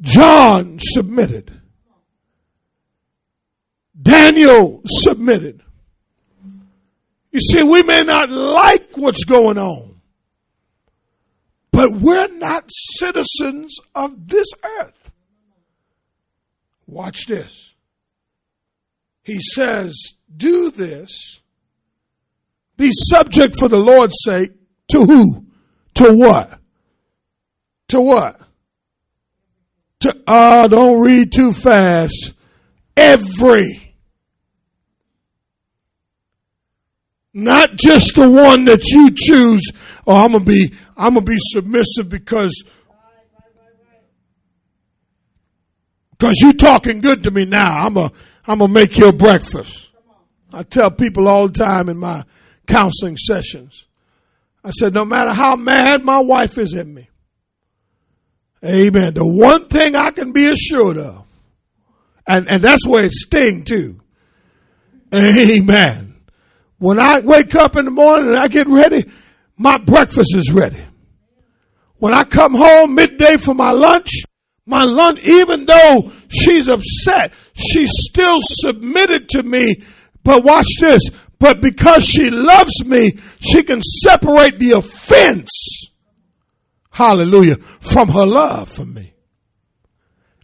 John 0.00 0.78
submitted. 0.80 1.60
Daniel 4.00 4.82
submitted. 4.86 5.62
You 7.36 7.42
see, 7.42 7.62
we 7.62 7.82
may 7.82 8.02
not 8.02 8.30
like 8.30 8.96
what's 8.96 9.24
going 9.24 9.58
on, 9.58 10.00
but 11.70 11.92
we're 11.92 12.32
not 12.38 12.64
citizens 12.94 13.76
of 13.94 14.26
this 14.26 14.46
earth. 14.64 15.12
Watch 16.86 17.26
this. 17.26 17.74
He 19.22 19.38
says, 19.42 20.14
Do 20.34 20.70
this. 20.70 21.40
Be 22.78 22.90
subject 23.10 23.58
for 23.58 23.68
the 23.68 23.76
Lord's 23.76 24.16
sake 24.24 24.52
to 24.92 25.04
who? 25.04 25.44
To 25.96 26.14
what? 26.14 26.58
To 27.88 28.00
what? 28.00 28.40
To, 30.00 30.22
ah, 30.26 30.62
uh, 30.62 30.68
don't 30.68 31.02
read 31.02 31.32
too 31.32 31.52
fast. 31.52 32.32
Every 32.96 33.85
Not 37.38 37.76
just 37.76 38.14
the 38.14 38.30
one 38.30 38.64
that 38.64 38.88
you 38.88 39.10
choose, 39.14 39.70
oh, 40.06 40.24
I'm 40.24 40.32
gonna 40.32 40.42
be, 40.42 40.72
I'm 40.96 41.12
gonna 41.12 41.26
be 41.26 41.36
submissive 41.38 42.08
because, 42.08 42.64
because 46.12 46.36
you're 46.40 46.54
talking 46.54 47.02
good 47.02 47.24
to 47.24 47.30
me 47.30 47.44
now. 47.44 47.84
I'm 47.84 47.92
gonna, 47.92 48.10
I'm 48.46 48.60
gonna 48.60 48.72
make 48.72 48.96
your 48.96 49.12
breakfast. 49.12 49.90
I 50.50 50.62
tell 50.62 50.90
people 50.90 51.28
all 51.28 51.48
the 51.48 51.52
time 51.52 51.90
in 51.90 51.98
my 51.98 52.24
counseling 52.66 53.18
sessions. 53.18 53.84
I 54.64 54.70
said, 54.70 54.94
no 54.94 55.04
matter 55.04 55.34
how 55.34 55.56
mad 55.56 56.04
my 56.04 56.20
wife 56.20 56.56
is 56.56 56.72
at 56.72 56.86
me, 56.86 57.10
amen. 58.64 59.12
The 59.12 59.26
one 59.26 59.66
thing 59.66 59.94
I 59.94 60.10
can 60.10 60.32
be 60.32 60.46
assured 60.46 60.96
of, 60.96 61.26
and, 62.26 62.48
and 62.48 62.62
that's 62.62 62.86
where 62.86 63.04
it 63.04 63.12
sting 63.12 63.64
too. 63.64 64.00
Amen 65.12 66.05
when 66.78 66.98
I 66.98 67.20
wake 67.20 67.54
up 67.54 67.76
in 67.76 67.84
the 67.86 67.90
morning 67.90 68.28
and 68.28 68.36
I 68.36 68.48
get 68.48 68.66
ready, 68.66 69.04
my 69.56 69.78
breakfast 69.78 70.34
is 70.34 70.52
ready. 70.52 70.84
When 71.98 72.12
I 72.12 72.24
come 72.24 72.54
home 72.54 72.94
midday 72.94 73.36
for 73.38 73.54
my 73.54 73.70
lunch, 73.70 74.10
my 74.66 74.84
lunch, 74.84 75.20
even 75.20 75.64
though 75.64 76.12
she's 76.28 76.68
upset, 76.68 77.32
she's 77.54 77.90
still 77.92 78.38
submitted 78.42 79.28
to 79.30 79.42
me. 79.42 79.82
But 80.22 80.44
watch 80.44 80.66
this. 80.80 81.02
But 81.38 81.60
because 81.60 82.04
she 82.04 82.30
loves 82.30 82.84
me, 82.84 83.18
she 83.38 83.62
can 83.62 83.80
separate 83.82 84.58
the 84.58 84.72
offense, 84.72 85.50
hallelujah, 86.90 87.56
from 87.80 88.08
her 88.08 88.24
love 88.24 88.68
for 88.68 88.84
me. 88.84 89.14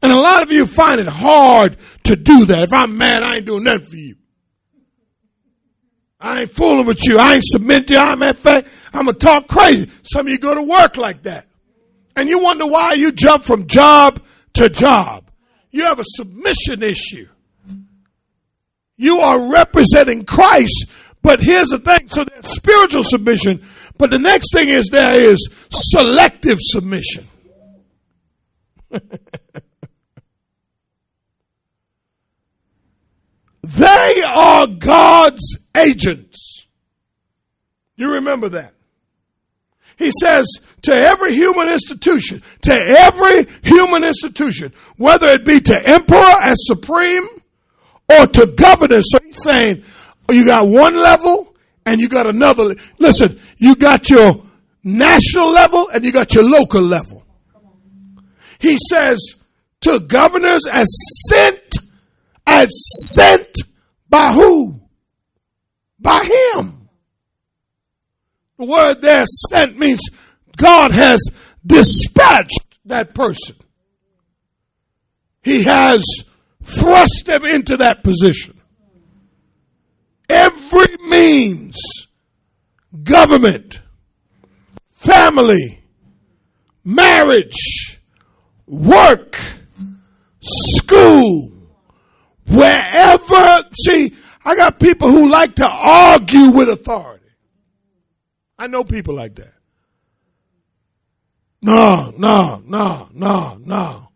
And 0.02 0.12
a 0.12 0.16
lot 0.16 0.42
of 0.42 0.50
you 0.50 0.66
find 0.66 1.00
it 1.00 1.06
hard 1.06 1.76
to 2.04 2.16
do 2.16 2.46
that. 2.46 2.64
If 2.64 2.72
I'm 2.72 2.98
mad, 2.98 3.22
I 3.22 3.36
ain't 3.36 3.46
doing 3.46 3.64
nothing 3.64 3.86
for 3.86 3.96
you. 3.96 4.16
I 6.22 6.42
ain't 6.42 6.50
fooling 6.52 6.86
with 6.86 7.04
you. 7.06 7.18
I 7.18 7.34
ain't 7.34 7.44
submitting 7.44 7.86
to 7.86 7.94
you. 7.94 7.98
I'm 7.98 8.22
at 8.22 8.36
fact, 8.36 8.68
I'm 8.94 9.06
gonna 9.06 9.18
talk 9.18 9.48
crazy. 9.48 9.90
Some 10.02 10.26
of 10.26 10.32
you 10.32 10.38
go 10.38 10.54
to 10.54 10.62
work 10.62 10.96
like 10.96 11.24
that. 11.24 11.46
And 12.14 12.28
you 12.28 12.38
wonder 12.38 12.66
why 12.66 12.92
you 12.92 13.10
jump 13.10 13.42
from 13.42 13.66
job 13.66 14.22
to 14.54 14.68
job. 14.68 15.30
You 15.70 15.84
have 15.84 15.98
a 15.98 16.04
submission 16.06 16.82
issue. 16.82 17.26
You 18.96 19.18
are 19.18 19.50
representing 19.50 20.24
Christ, 20.24 20.86
but 21.22 21.40
here's 21.40 21.68
the 21.68 21.78
thing. 21.78 22.06
So 22.08 22.24
there's 22.24 22.46
spiritual 22.46 23.02
submission, 23.02 23.64
but 23.98 24.10
the 24.10 24.18
next 24.18 24.52
thing 24.52 24.68
is 24.68 24.88
there 24.92 25.14
is 25.14 25.50
selective 25.70 26.58
submission. 26.60 27.26
they 33.74 34.22
are 34.26 34.66
God's 34.66 35.68
agents. 35.76 36.66
You 37.96 38.12
remember 38.14 38.48
that. 38.50 38.74
He 39.96 40.10
says 40.20 40.46
to 40.82 40.92
every 40.92 41.34
human 41.34 41.68
institution, 41.68 42.42
to 42.62 42.72
every 42.72 43.46
human 43.62 44.04
institution, 44.04 44.72
whether 44.96 45.28
it 45.28 45.44
be 45.44 45.60
to 45.60 45.88
emperor 45.88 46.34
as 46.40 46.56
supreme 46.66 47.26
or 48.08 48.26
to 48.26 48.54
governors. 48.56 49.04
So 49.10 49.18
he's 49.24 49.42
saying 49.42 49.84
you 50.30 50.44
got 50.44 50.66
one 50.66 50.96
level 50.96 51.54
and 51.86 52.00
you 52.00 52.08
got 52.08 52.26
another. 52.26 52.74
Listen, 52.98 53.40
you 53.58 53.76
got 53.76 54.10
your 54.10 54.42
national 54.82 55.50
level 55.50 55.88
and 55.90 56.04
you 56.04 56.12
got 56.12 56.34
your 56.34 56.44
local 56.44 56.82
level. 56.82 57.24
He 58.58 58.76
says 58.90 59.18
to 59.82 60.00
governors 60.00 60.66
as 60.66 60.88
sent, 61.28 61.71
as 62.46 62.68
sent 63.00 63.48
by 64.08 64.32
who? 64.32 64.82
by 66.02 66.24
him. 66.24 66.88
The 68.58 68.64
word 68.64 69.00
there 69.00 69.24
sent 69.48 69.78
means 69.78 70.00
God 70.56 70.90
has 70.90 71.20
dispatched 71.64 72.78
that 72.84 73.14
person. 73.14 73.56
He 75.42 75.62
has 75.62 76.04
thrust 76.62 77.24
them 77.26 77.44
into 77.44 77.78
that 77.78 78.02
position. 78.02 78.54
Every 80.28 80.96
means, 81.08 81.80
government, 83.02 83.80
family, 84.90 85.82
marriage, 86.84 88.00
work, 88.66 89.38
school, 90.40 91.51
wherever, 92.46 93.64
see, 93.84 94.14
I 94.44 94.56
got 94.56 94.80
people 94.80 95.08
who 95.08 95.28
like 95.28 95.54
to 95.56 95.66
argue 95.66 96.50
with 96.50 96.68
authority. 96.68 97.24
I 98.58 98.66
know 98.66 98.84
people 98.84 99.14
like 99.14 99.34
that. 99.36 99.54
No, 101.62 102.12
no, 102.18 102.62
no, 102.66 103.08
no, 103.12 103.58
no. 103.64 104.08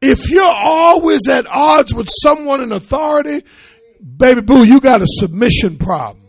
If 0.00 0.30
you're 0.30 0.44
always 0.44 1.28
at 1.28 1.46
odds 1.46 1.92
with 1.92 2.08
someone 2.08 2.62
in 2.62 2.72
authority, 2.72 3.44
baby 4.16 4.40
boo, 4.40 4.64
you 4.64 4.80
got 4.80 5.02
a 5.02 5.06
submission 5.06 5.76
problem. 5.76 6.20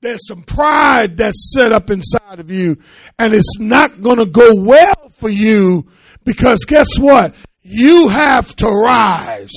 There's 0.00 0.26
some 0.26 0.44
pride 0.44 1.16
that's 1.16 1.52
set 1.54 1.72
up 1.72 1.90
inside 1.90 2.38
of 2.38 2.50
you, 2.50 2.78
and 3.18 3.34
it's 3.34 3.58
not 3.58 4.00
going 4.00 4.18
to 4.18 4.26
go 4.26 4.54
well 4.54 5.10
for 5.10 5.28
you 5.28 5.88
because 6.24 6.64
guess 6.64 6.98
what? 6.98 7.34
You 7.68 8.08
have 8.08 8.56
to 8.56 8.66
rise 8.66 9.52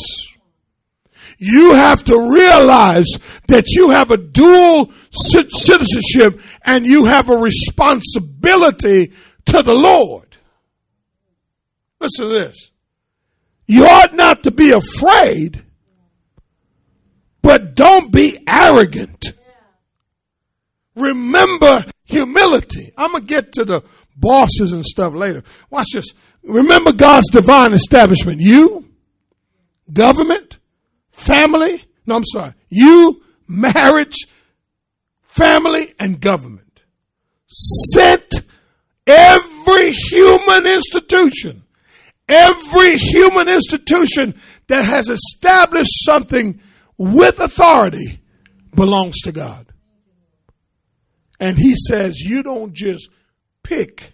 you 1.43 1.73
have 1.73 2.03
to 2.03 2.31
realize 2.31 3.07
that 3.47 3.69
you 3.69 3.89
have 3.89 4.11
a 4.11 4.17
dual 4.17 4.93
citizenship 5.09 6.39
and 6.63 6.85
you 6.85 7.05
have 7.05 7.31
a 7.31 7.35
responsibility 7.35 9.11
to 9.45 9.63
the 9.63 9.73
Lord. 9.73 10.37
Listen 11.99 12.25
to 12.25 12.29
this. 12.31 12.69
You 13.65 13.85
ought 13.85 14.13
not 14.13 14.43
to 14.43 14.51
be 14.51 14.69
afraid, 14.69 15.63
but 17.41 17.73
don't 17.73 18.11
be 18.11 18.37
arrogant. 18.47 19.33
Remember 20.95 21.85
humility. 22.03 22.93
I'm 22.95 23.13
going 23.13 23.23
to 23.23 23.27
get 23.27 23.53
to 23.53 23.65
the 23.65 23.81
bosses 24.15 24.73
and 24.73 24.85
stuff 24.85 25.15
later. 25.15 25.43
Watch 25.71 25.87
this. 25.93 26.13
Remember 26.43 26.91
God's 26.91 27.29
divine 27.29 27.73
establishment. 27.73 28.41
You, 28.41 28.89
government, 29.91 30.59
family, 31.11 31.83
no, 32.05 32.15
I'm 32.15 32.25
sorry, 32.25 32.53
you, 32.69 33.23
marriage, 33.47 34.15
family, 35.21 35.93
and 35.99 36.19
government 36.19 36.83
sent 37.47 38.41
every 39.05 39.91
human 39.91 40.65
institution, 40.65 41.63
every 42.27 42.97
human 42.97 43.47
institution 43.47 44.39
that 44.67 44.85
has 44.85 45.09
established 45.09 46.05
something 46.05 46.61
with 46.97 47.39
authority 47.39 48.21
belongs 48.73 49.19
to 49.21 49.31
God. 49.31 49.71
And 51.39 51.57
he 51.57 51.75
says, 51.75 52.19
you 52.19 52.43
don't 52.43 52.73
just 52.73 53.09
pick 53.63 54.13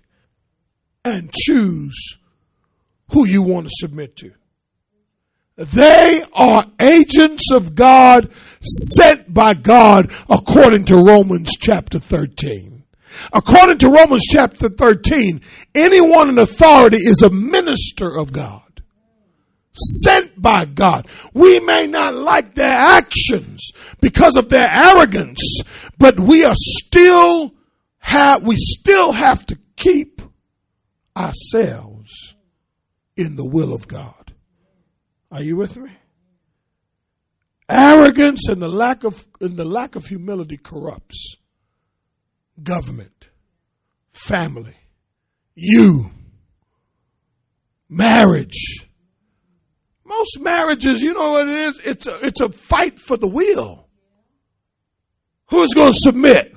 and 1.04 1.32
choose 1.32 2.18
who 3.12 3.26
you 3.28 3.42
want 3.42 3.68
to 3.68 3.72
submit 3.74 4.16
to. 4.18 4.34
They 5.56 6.24
are 6.34 6.66
agents 6.80 7.52
of 7.52 7.74
God 7.74 8.30
sent 8.62 9.34
by 9.34 9.56
God 9.56 10.12
according 10.30 10.86
to 10.86 10.98
Romans 10.98 11.52
chapter 11.60 12.00
13. 12.00 12.84
According 13.34 13.80
to 13.80 13.90
Romans 13.90 14.24
chapter 14.30 14.70
13, 14.70 15.42
anyone 15.74 16.30
in 16.30 16.38
authority 16.38 16.98
is 16.98 17.24
a 17.24 17.32
minister 17.32 18.16
of 18.16 18.32
God. 18.32 18.62
Sent 20.04 20.40
by 20.40 20.66
God. 20.66 21.08
We 21.34 21.60
may 21.60 21.88
not 21.88 22.14
like 22.14 22.56
their 22.56 22.78
actions 22.78 23.72
because 24.02 24.36
of 24.36 24.50
their 24.50 24.70
arrogance, 24.72 25.62
but 25.98 26.20
we 26.20 26.46
are 26.46 26.56
still 26.56 27.54
have, 28.00 28.44
we 28.44 28.56
still 28.58 29.12
have 29.12 29.46
to 29.48 29.58
keep 29.76 30.17
ourselves 31.18 32.36
in 33.16 33.36
the 33.36 33.46
will 33.46 33.74
of 33.74 33.88
God. 33.88 34.34
Are 35.32 35.42
you 35.42 35.56
with 35.56 35.76
me? 35.78 35.92
Arrogance 37.70 38.48
and 38.48 38.62
the 38.62 38.70
lack 38.70 39.04
of 39.04 39.28
and 39.42 39.58
the 39.58 39.66
lack 39.66 39.96
of 39.96 40.06
humility 40.06 40.56
corrupts 40.56 41.36
government, 42.62 43.30
family, 44.14 44.76
you, 45.54 46.12
marriage. 47.90 48.88
Most 50.06 50.40
marriages, 50.40 51.02
you 51.02 51.14
know 51.14 51.32
what 51.32 51.50
it 51.50 51.56
is? 51.56 51.82
It's 51.84 52.08
a, 52.08 52.18
it's 52.26 52.40
a 52.40 52.50
fight 52.50 52.98
for 52.98 53.18
the 53.18 53.28
will. 53.28 53.88
Who's 55.50 55.74
going 55.74 55.92
to 55.92 56.00
submit? 56.00 56.56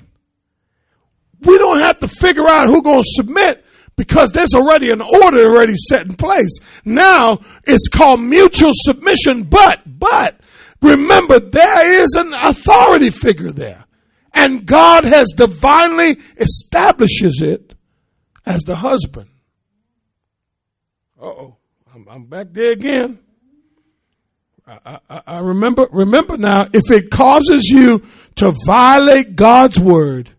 We 1.40 1.58
don't 1.58 1.80
have 1.80 1.98
to 2.00 2.08
figure 2.08 2.46
out 2.46 2.68
who's 2.68 2.82
going 2.82 3.02
to 3.02 3.08
submit 3.08 3.64
because 4.00 4.30
there's 4.30 4.54
already 4.54 4.90
an 4.90 5.02
order 5.02 5.44
already 5.44 5.74
set 5.76 6.06
in 6.06 6.14
place. 6.14 6.58
Now 6.84 7.40
it's 7.64 7.88
called 7.88 8.20
mutual 8.20 8.72
submission, 8.74 9.42
but, 9.42 9.80
but 9.86 10.40
Remember, 10.82 11.38
there 11.38 12.02
is 12.02 12.14
an 12.14 12.32
authority 12.32 13.10
figure 13.10 13.52
there. 13.52 13.84
And 14.32 14.64
God 14.64 15.04
has 15.04 15.28
divinely 15.36 16.16
establishes 16.36 17.40
it 17.42 17.74
as 18.46 18.62
the 18.62 18.76
husband. 18.76 19.28
oh. 21.20 21.56
I'm, 21.92 22.06
I'm, 22.08 22.24
back 22.26 22.46
there 22.52 22.70
again. 22.70 23.18
I, 24.64 25.00
I, 25.10 25.22
I 25.26 25.38
remember, 25.40 25.88
remember 25.90 26.36
now, 26.36 26.68
if 26.72 26.88
it 26.92 27.10
causes 27.10 27.64
you 27.64 28.06
to 28.36 28.54
violate 28.64 29.34
God's 29.34 29.80
word, 29.80 30.30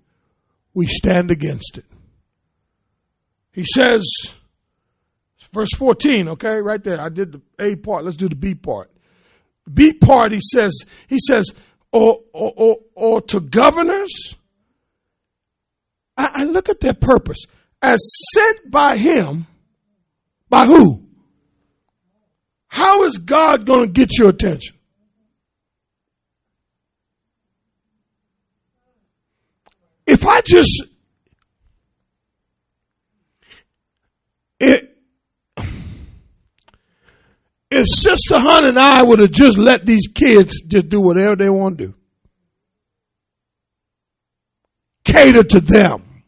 we 0.74 0.88
stand 0.88 1.30
against 1.30 1.78
it. 1.78 1.84
He 3.51 3.65
says, 3.65 4.03
verse 5.53 5.73
14, 5.77 6.29
okay, 6.29 6.61
right 6.61 6.83
there. 6.83 6.99
I 6.99 7.09
did 7.09 7.33
the 7.33 7.41
A 7.59 7.75
part. 7.75 8.03
Let's 8.03 8.17
do 8.17 8.29
the 8.29 8.35
B 8.35 8.55
part. 8.55 8.89
B 9.71 9.93
part, 9.93 10.31
he 10.31 10.39
says, 10.41 10.85
he 11.07 11.19
says, 11.19 11.45
or, 11.91 12.19
or, 12.33 12.53
or, 12.55 12.77
or 12.95 13.21
to 13.21 13.39
governors. 13.39 14.35
I, 16.17 16.31
I 16.33 16.43
look 16.45 16.69
at 16.69 16.79
their 16.79 16.93
purpose 16.93 17.45
as 17.81 17.99
sent 18.33 18.71
by 18.71 18.97
him. 18.97 19.47
By 20.49 20.65
who? 20.65 21.05
How 22.67 23.03
is 23.03 23.17
God 23.17 23.65
going 23.65 23.87
to 23.87 23.91
get 23.91 24.17
your 24.17 24.29
attention? 24.29 24.75
If 30.05 30.25
I 30.25 30.41
just 30.41 30.90
it, 34.62 34.97
if 37.71 37.88
Sister 37.88 38.38
Hunt 38.38 38.65
and 38.65 38.78
I 38.78 39.02
would 39.02 39.19
have 39.19 39.32
just 39.32 39.58
let 39.58 39.86
these 39.86 40.08
kids 40.13 40.62
just 40.67 40.89
do 40.89 41.02
whatever 41.02 41.36
they 41.36 41.50
want 41.50 41.78
to 41.78 41.88
do, 41.88 41.93
cater 45.04 45.43
to 45.43 45.60
them 45.62 46.24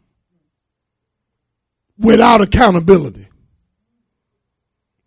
without 1.98 2.41
accountability. 2.41 3.28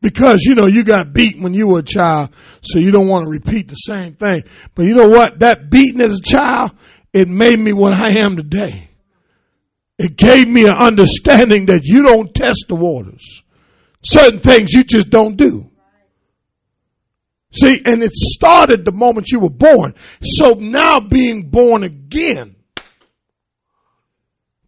Because, 0.03 0.43
you 0.45 0.55
know, 0.55 0.67
you 0.67 0.85
got 0.85 1.13
beat 1.13 1.41
when 1.41 1.53
you 1.55 1.69
were 1.69 1.81
a 1.81 1.83
child, 1.83 2.31
so 2.61 2.79
you 2.79 2.91
don't 2.91 3.09
want 3.09 3.25
to 3.25 3.31
repeat 3.31 3.69
the 3.69 3.75
same 3.75 4.13
thing. 4.15 4.45
But 4.75 4.83
you 4.83 4.95
know 4.95 5.09
what? 5.09 5.41
That 5.41 5.69
beating 5.69 6.01
as 6.01 6.19
a 6.19 6.23
child, 6.23 6.73
it 7.13 7.29
made 7.29 7.59
me 7.59 7.73
what 7.73 7.95
I 7.95 8.11
am 8.11 8.37
today. 8.37 8.91
It 9.99 10.17
gave 10.17 10.49
me 10.49 10.67
an 10.67 10.77
understanding 10.77 11.67
that 11.67 11.85
you 11.85 12.03
don't 12.03 12.35
test 12.35 12.67
the 12.69 12.75
waters. 12.75 13.43
Certain 14.05 14.41
things 14.41 14.73
you 14.73 14.85
just 14.85 15.11
don't 15.11 15.37
do. 15.37 15.71
See, 17.53 17.81
and 17.87 18.03
it 18.03 18.13
started 18.13 18.85
the 18.85 18.93
moment 18.93 19.31
you 19.31 19.41
were 19.41 19.49
born. 19.51 19.95
So 20.21 20.55
now 20.55 21.01
being 21.01 21.49
born 21.49 21.83
again, 21.85 22.56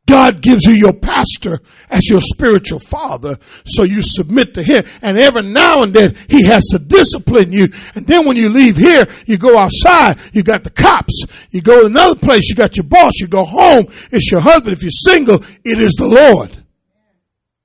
God 0.08 0.40
gives 0.40 0.64
you 0.64 0.72
your 0.72 0.94
pastor 0.94 1.60
as 1.90 2.08
your 2.08 2.22
spiritual 2.22 2.78
father, 2.78 3.38
so 3.66 3.82
you 3.82 4.00
submit 4.02 4.54
to 4.54 4.62
him. 4.62 4.84
And 5.02 5.18
every 5.18 5.42
now 5.42 5.82
and 5.82 5.92
then 5.92 6.16
he 6.28 6.46
has 6.46 6.64
to 6.70 6.78
discipline 6.78 7.52
you. 7.52 7.66
And 7.94 8.06
then 8.06 8.26
when 8.26 8.36
you 8.36 8.48
leave 8.48 8.76
here, 8.76 9.06
you 9.26 9.36
go 9.36 9.58
outside, 9.58 10.18
you 10.32 10.42
got 10.42 10.64
the 10.64 10.70
cops. 10.70 11.26
You 11.50 11.60
go 11.60 11.82
to 11.82 11.86
another 11.86 12.18
place, 12.18 12.48
you 12.48 12.56
got 12.56 12.76
your 12.76 12.86
boss. 12.86 13.20
You 13.20 13.28
go 13.28 13.44
home, 13.44 13.86
it's 14.10 14.30
your 14.30 14.40
husband. 14.40 14.76
If 14.76 14.82
you're 14.82 14.90
single, 14.90 15.44
it 15.62 15.78
is 15.78 15.92
the 15.92 16.08
Lord. 16.08 16.56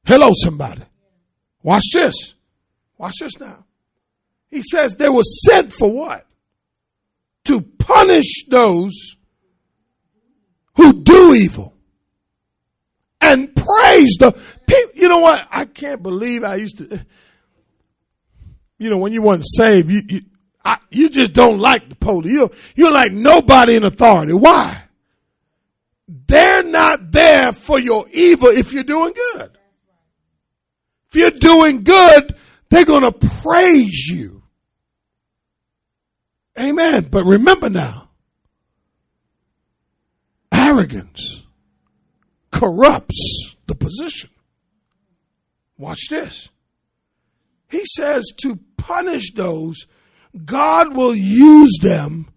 Hello, 0.06 0.32
somebody. 0.34 0.84
Watch 1.62 1.86
this. 1.94 2.34
Watch 2.98 3.16
this 3.22 3.40
now. 3.40 3.64
He 4.50 4.64
says 4.64 4.96
they 4.96 5.10
were 5.10 5.24
sent 5.24 5.72
for 5.72 5.92
what? 5.92 6.28
To 7.46 7.62
punish 7.62 8.46
those 8.50 9.16
who 10.76 11.04
do 11.04 11.34
evil 11.34 11.73
and 13.24 13.56
praise 13.56 14.18
the 14.20 14.32
people. 14.68 14.92
You 14.96 15.10
know 15.10 15.20
what? 15.20 15.48
I 15.52 15.66
can't 15.66 16.04
believe 16.04 16.44
I 16.44 16.56
used 16.56 16.78
to. 16.78 17.06
You 18.78 18.90
know, 18.90 18.98
when 18.98 19.14
you 19.14 19.22
weren't 19.22 19.46
saved, 19.46 19.90
you 19.90 20.02
you, 20.08 20.22
I, 20.64 20.78
you 20.90 21.10
just 21.10 21.34
don't 21.34 21.60
like 21.60 21.90
the 21.90 21.96
police. 21.96 22.32
You 22.32 22.52
you 22.76 22.92
like 22.92 23.12
nobody 23.12 23.76
in 23.76 23.84
authority. 23.84 24.34
Why? 24.34 24.84
They're 26.08 26.64
not 26.64 27.12
there 27.12 27.54
for 27.54 27.80
your 27.80 28.06
evil 28.12 28.50
if 28.50 28.74
you're 28.74 28.84
doing 28.84 29.14
good. 29.14 29.58
If 31.10 31.16
you're 31.16 31.32
doing 31.32 31.84
good, 31.84 32.36
they're 32.70 32.86
going 32.86 33.04
to 33.04 33.12
praise 33.12 34.08
you. 34.08 34.44
Amen. 36.60 37.08
But 37.10 37.24
remember 37.26 37.70
now, 37.70 38.10
arrogance 40.52 41.43
corrupts 42.54 43.56
the 43.68 43.76
position. 43.76 44.30
Watch 45.78 46.08
this. 46.10 46.50
He 47.70 47.82
says 47.98 48.24
to 48.44 48.60
punish 48.78 49.34
those, 49.34 49.88
God 50.46 50.96
will 50.96 51.16
use 51.16 51.78
them 51.82 52.30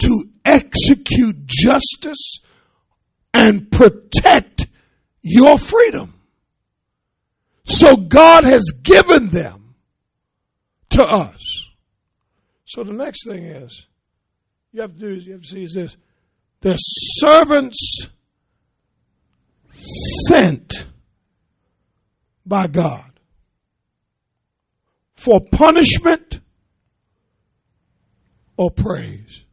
to 0.00 0.28
execute 0.44 1.46
justice 1.46 2.40
and 3.32 3.70
protect 3.70 4.66
your 5.22 5.56
freedom. 5.56 6.14
So 7.64 7.96
God 7.96 8.44
has 8.44 8.64
given 8.82 9.28
them 9.28 9.74
to 10.90 11.02
us. 11.02 11.70
So 12.64 12.82
the 12.84 12.92
next 12.92 13.26
thing 13.26 13.44
is, 13.44 13.86
you 14.72 14.80
have 14.80 14.94
to 14.94 14.98
do 14.98 15.08
is 15.08 15.26
you 15.26 15.32
have 15.32 15.42
to 15.42 15.48
see 15.48 15.64
is 15.64 15.74
this. 15.74 15.96
They're 16.60 16.76
servants 16.78 18.10
sent 20.28 20.86
by 22.44 22.66
God 22.66 23.10
for 25.14 25.40
punishment 25.40 26.40
or 28.56 28.70
praise. 28.70 29.44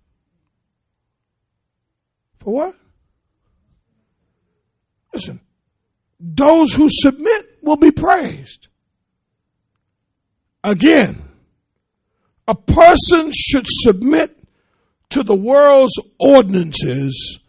For 2.39 2.53
what? 2.53 2.75
Listen, 5.13 5.39
those 6.19 6.73
who 6.73 6.87
submit 6.89 7.45
will 7.61 7.77
be 7.77 7.91
praised. 7.91 8.67
Again, 10.63 11.21
a 12.47 12.55
person 12.55 13.31
should 13.33 13.65
submit 13.67 14.35
to 15.09 15.23
the 15.23 15.35
world's 15.35 15.99
ordinances 16.19 17.42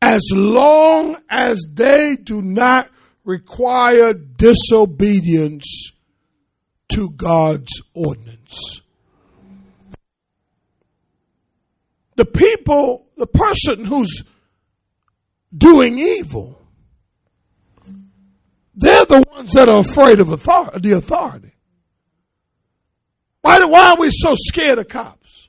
as 0.00 0.22
long 0.32 1.16
as 1.28 1.64
they 1.74 2.16
do 2.16 2.40
not 2.40 2.88
require 3.24 4.14
disobedience 4.14 5.92
to 6.90 7.10
God's 7.10 7.82
ordinance. 7.94 8.80
The 12.16 12.24
people, 12.24 13.06
the 13.16 13.26
person 13.26 13.84
who's 13.84 14.24
doing 15.56 15.98
evil, 15.98 16.60
they're 18.74 19.04
the 19.04 19.24
ones 19.28 19.52
that 19.52 19.68
are 19.68 19.80
afraid 19.80 20.20
of 20.20 20.30
authority, 20.30 20.88
the 20.88 20.96
authority. 20.96 21.52
Why, 23.42 23.64
why 23.64 23.90
are 23.90 23.96
we 23.96 24.10
so 24.10 24.34
scared 24.36 24.78
of 24.78 24.88
cops? 24.88 25.48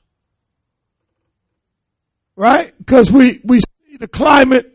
Right? 2.36 2.72
Because 2.78 3.10
we, 3.10 3.40
we 3.44 3.60
the 4.00 4.08
climate 4.08 4.66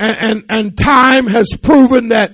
and, 0.00 0.16
and, 0.16 0.44
and 0.48 0.78
time 0.78 1.26
has 1.26 1.56
proven 1.62 2.08
that, 2.08 2.32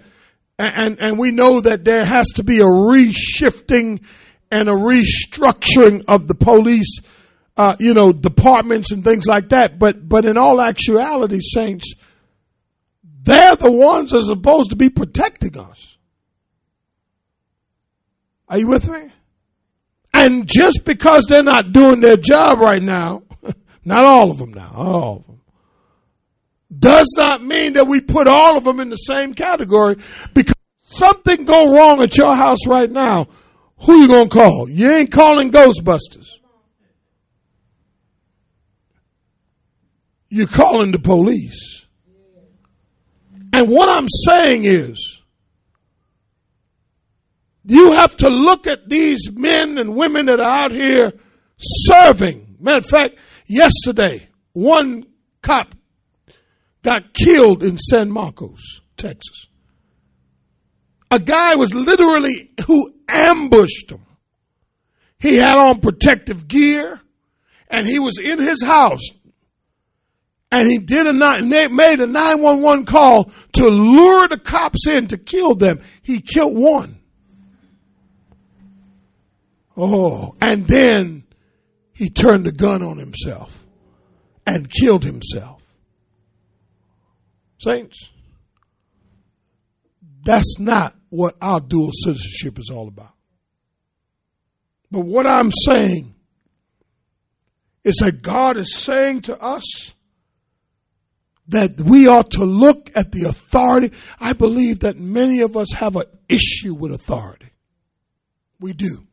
and, 0.59 0.99
and 1.01 1.19
we 1.19 1.33
know 1.33 1.61
that 1.61 1.85
there 1.85 2.05
has 2.05 2.29
to 2.37 2.45
be 2.45 2.61
a 2.61 2.65
reshifting 2.65 4.03
and 4.51 4.69
a 4.69 4.73
restructuring 4.73 6.05
of 6.07 6.29
the 6.29 6.37
police, 6.37 7.01
uh, 7.57 7.75
you 7.81 7.95
know, 7.95 8.13
departments 8.13 8.93
and 8.93 9.03
things 9.03 9.27
like 9.27 9.49
that. 9.49 9.79
But, 9.79 10.09
but 10.09 10.25
in 10.25 10.39
all 10.39 10.61
actuality, 10.61 11.41
saints, 11.41 11.95
they're 13.25 13.57
the 13.57 13.73
ones 13.73 14.13
that 14.13 14.19
are 14.19 14.23
supposed 14.23 14.71
to 14.71 14.77
be 14.77 14.89
protecting 14.89 15.59
us. 15.59 15.97
Are 18.49 18.59
you 18.59 18.69
with 18.69 18.89
me? 18.89 19.11
And 20.13 20.47
just 20.47 20.85
because 20.85 21.25
they're 21.25 21.43
not 21.43 21.73
doing 21.73 22.01
their 22.01 22.17
job 22.17 22.61
right 22.61 22.83
now, 22.83 23.24
not 23.85 24.05
all 24.05 24.31
of 24.31 24.39
them 24.39 24.53
now, 24.53 24.73
all 24.75 25.17
of 25.17 25.27
them. 25.27 25.41
Does 26.77 27.13
not 27.17 27.43
mean 27.43 27.75
that 27.75 27.87
we 27.87 28.01
put 28.01 28.27
all 28.27 28.57
of 28.57 28.65
them 28.65 28.81
in 28.81 28.91
the 28.91 28.97
same 28.97 29.35
category 29.35 29.97
because 30.35 30.55
something 30.81 31.45
go 31.45 31.77
wrong 31.77 32.03
at 32.03 32.17
your 32.17 32.35
house 32.35 32.67
right 32.67 32.91
now. 32.91 33.29
Who 33.85 34.03
you 34.03 34.09
gonna 34.09 34.29
call? 34.29 34.69
You 34.69 34.91
ain't 34.91 35.13
calling 35.13 35.51
Ghostbusters. 35.51 36.27
You're 40.29 40.47
calling 40.49 40.91
the 40.91 40.99
police. 40.99 41.87
And 43.53 43.69
what 43.69 43.89
I'm 43.89 44.09
saying 44.27 44.65
is, 44.65 45.23
you 47.65 47.93
have 47.93 48.17
to 48.17 48.29
look 48.29 48.67
at 48.67 48.89
these 48.89 49.31
men 49.33 49.79
and 49.79 49.95
women 49.95 50.27
that 50.27 50.41
are 50.41 50.65
out 50.65 50.73
here 50.73 51.13
serving. 51.57 52.57
Matter 52.59 52.79
of 52.79 52.87
fact, 52.87 53.15
yesterday, 53.47 54.29
one 54.53 55.07
cop 55.43 55.75
got 56.83 57.13
killed 57.15 57.63
in 57.63 57.79
San 57.79 58.11
Marcos, 58.11 58.81
Texas. 58.97 59.47
A 61.11 61.19
guy 61.19 61.55
was 61.57 61.75
literally 61.75 62.51
who 62.67 62.95
ambushed 63.09 63.91
him. 63.91 64.05
He 65.19 65.37
had 65.37 65.59
on 65.59 65.81
protective 65.81 66.49
gear 66.49 67.01
and 67.69 67.87
he 67.87 67.99
was 67.99 68.19
in 68.19 68.39
his 68.39 68.63
house 68.63 69.09
and 70.55 70.69
he 70.69 70.79
did 70.79 71.07
a 71.07 71.13
made 71.13 72.01
a 72.01 72.07
911 72.07 72.87
call 72.87 73.31
to 73.55 73.67
lure 73.67 74.29
the 74.29 74.39
cops 74.39 74.87
in 74.87 75.09
to 75.09 75.19
kill 75.19 75.55
them. 75.57 75.83
He 76.03 76.21
killed 76.21 76.57
one. 76.57 77.01
Oh, 79.77 80.37
and 80.41 80.65
then 80.69 81.24
he 81.95 82.11
turned 82.11 82.45
the 82.45 82.53
gun 82.53 82.83
on 82.83 82.99
himself 82.99 83.65
and 84.47 84.71
killed 84.71 85.05
himself. 85.05 85.63
Saints, 87.59 88.11
that's 90.25 90.59
not 90.59 90.95
what 91.09 91.35
our 91.41 91.61
dual 91.61 91.91
citizenship 91.93 92.59
is 92.59 92.71
all 92.71 92.89
about. 92.89 93.15
But 94.91 95.01
what 95.01 95.27
I'm 95.27 95.51
saying 95.51 96.15
is 97.85 97.97
that 97.97 98.23
God 98.23 98.57
is 98.57 98.75
saying 98.75 99.23
to 99.23 99.41
us 99.41 99.93
that 101.49 101.81
we 101.81 102.09
ought 102.09 102.31
to 102.33 102.45
look 102.45 102.91
at 102.95 103.13
the 103.13 103.25
authority. 103.25 103.93
I 104.19 104.33
believe 104.33 104.81
that 104.81 104.99
many 104.99 105.41
of 105.41 105.57
us 105.57 105.73
have 105.75 105.97
an 105.97 106.05
issue 106.29 106.75
with 106.75 106.93
authority. 106.93 107.51
We 108.59 108.73
do. 108.73 109.07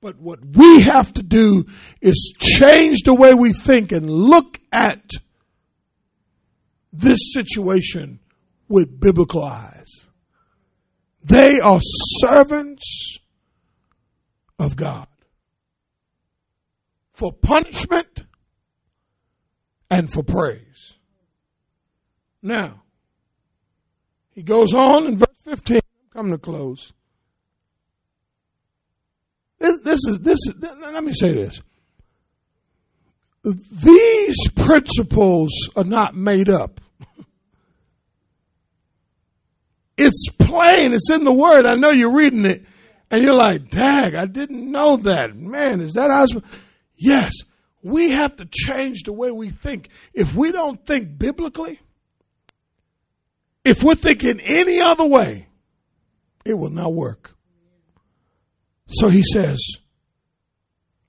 But 0.00 0.18
what 0.18 0.38
we 0.44 0.82
have 0.82 1.12
to 1.14 1.22
do 1.22 1.64
is 2.00 2.34
change 2.38 3.02
the 3.04 3.14
way 3.14 3.34
we 3.34 3.52
think 3.52 3.90
and 3.90 4.08
look 4.08 4.60
at 4.70 5.00
this 6.92 7.18
situation 7.32 8.20
with 8.68 9.00
biblical 9.00 9.42
eyes. 9.42 10.06
They 11.22 11.60
are 11.60 11.80
servants 11.82 13.18
of 14.58 14.76
God 14.76 15.08
for 17.12 17.32
punishment 17.32 18.26
and 19.90 20.10
for 20.12 20.22
praise. 20.22 20.94
Now, 22.40 22.82
he 24.30 24.42
goes 24.42 24.72
on 24.72 25.06
in 25.06 25.18
verse 25.18 25.26
15. 25.42 25.76
I'm 25.76 26.10
coming 26.12 26.32
to 26.32 26.38
close. 26.38 26.92
This, 29.58 29.80
this 29.82 30.00
is 30.06 30.20
this 30.20 30.38
is 30.46 30.54
let 30.60 31.02
me 31.02 31.12
say 31.12 31.32
this. 31.32 31.60
These 33.44 34.48
principles 34.56 35.70
are 35.76 35.84
not 35.84 36.14
made 36.14 36.48
up. 36.48 36.80
It's 40.00 40.28
plain, 40.38 40.92
it's 40.92 41.10
in 41.10 41.24
the 41.24 41.32
word. 41.32 41.66
I 41.66 41.74
know 41.74 41.90
you're 41.90 42.14
reading 42.14 42.44
it 42.44 42.64
and 43.10 43.20
you're 43.20 43.34
like, 43.34 43.68
"Dag, 43.68 44.14
I 44.14 44.26
didn't 44.26 44.70
know 44.70 44.96
that." 44.98 45.34
Man, 45.34 45.80
is 45.80 45.94
that 45.94 46.12
how 46.12 46.24
Yes, 46.96 47.32
we 47.82 48.10
have 48.10 48.36
to 48.36 48.44
change 48.44 49.02
the 49.02 49.12
way 49.12 49.30
we 49.30 49.50
think. 49.50 49.88
If 50.12 50.34
we 50.34 50.52
don't 50.52 50.84
think 50.86 51.18
biblically, 51.18 51.80
if 53.64 53.82
we're 53.82 53.94
thinking 53.94 54.40
any 54.40 54.80
other 54.80 55.04
way, 55.04 55.48
it 56.44 56.54
will 56.54 56.70
not 56.70 56.92
work. 56.92 57.37
So 58.88 59.08
he 59.08 59.22
says, 59.22 59.58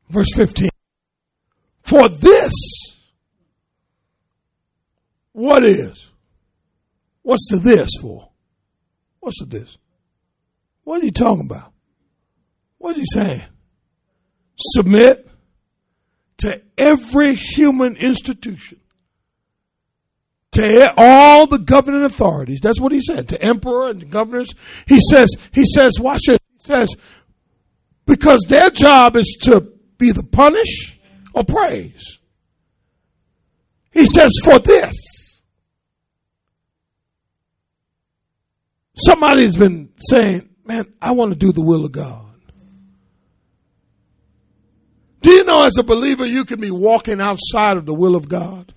verse 0.09 0.29
15, 0.35 0.69
for 1.81 2.09
this, 2.09 2.53
what 5.31 5.63
is? 5.63 6.11
What's 7.21 7.47
the 7.49 7.59
this 7.59 7.89
for? 8.01 8.29
What's 9.21 9.39
the 9.39 9.45
this? 9.45 9.77
What 10.83 10.97
is 10.97 11.03
he 11.05 11.11
talking 11.11 11.45
about? 11.45 11.71
What 12.77 12.97
is 12.97 12.97
he 12.97 13.05
saying? 13.19 13.43
Submit 14.57 15.29
to 16.39 16.61
every 16.77 17.33
human 17.33 17.95
institution, 17.95 18.79
to 20.51 20.93
all 20.97 21.47
the 21.47 21.59
governing 21.59 22.03
authorities. 22.03 22.59
That's 22.61 22.79
what 22.79 22.91
he 22.91 23.01
said. 23.01 23.29
To 23.29 23.41
emperor 23.41 23.89
and 23.89 24.09
governors. 24.09 24.53
He 24.87 24.99
says, 24.99 25.29
he 25.53 25.65
says, 25.65 25.99
watch 25.99 26.27
it. 26.27 26.41
He 26.57 26.63
says, 26.63 26.89
because 28.09 28.43
their 28.47 28.71
job 28.71 29.15
is 29.15 29.37
to 29.43 29.71
either 30.01 30.23
punish 30.31 30.99
or 31.35 31.43
praise. 31.43 32.17
He 33.91 34.07
says, 34.07 34.31
for 34.43 34.57
this. 34.57 35.43
Somebody's 38.95 39.57
been 39.57 39.93
saying, 39.99 40.49
man, 40.65 40.91
I 40.99 41.11
want 41.11 41.33
to 41.33 41.37
do 41.37 41.51
the 41.51 41.61
will 41.61 41.85
of 41.85 41.91
God. 41.91 42.25
Do 45.21 45.29
you 45.29 45.43
know 45.43 45.65
as 45.65 45.77
a 45.77 45.83
believer 45.83 46.25
you 46.25 46.45
can 46.45 46.59
be 46.59 46.71
walking 46.71 47.21
outside 47.21 47.77
of 47.77 47.85
the 47.85 47.93
will 47.93 48.15
of 48.15 48.27
God? 48.27 48.73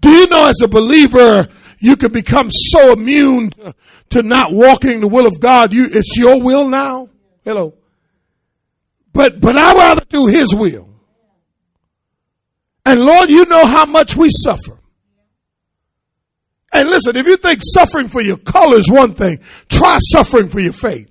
Do 0.00 0.08
you 0.08 0.28
know 0.28 0.46
as 0.46 0.60
a 0.62 0.68
believer 0.68 1.48
you 1.80 1.96
can 1.96 2.12
become 2.12 2.48
so 2.52 2.92
immune 2.92 3.50
to, 3.50 3.74
to 4.10 4.22
not 4.22 4.52
walking 4.52 5.00
the 5.00 5.08
will 5.08 5.26
of 5.26 5.40
God? 5.40 5.72
You, 5.72 5.86
it's 5.90 6.16
your 6.16 6.40
will 6.40 6.68
now? 6.68 7.08
Hello. 7.44 7.74
But, 9.12 9.40
but 9.40 9.56
I'd 9.56 9.76
rather 9.76 10.04
do 10.08 10.26
His 10.26 10.54
will. 10.54 10.88
And 12.84 13.00
Lord, 13.00 13.30
you 13.30 13.44
know 13.46 13.66
how 13.66 13.86
much 13.86 14.16
we 14.16 14.30
suffer. 14.30 14.78
And 16.72 16.88
listen, 16.88 17.16
if 17.16 17.26
you 17.26 17.36
think 17.36 17.60
suffering 17.62 18.08
for 18.08 18.20
your 18.20 18.36
color 18.36 18.76
is 18.76 18.90
one 18.90 19.14
thing, 19.14 19.40
try 19.68 19.98
suffering 20.12 20.48
for 20.48 20.60
your 20.60 20.72
faith. 20.72 21.08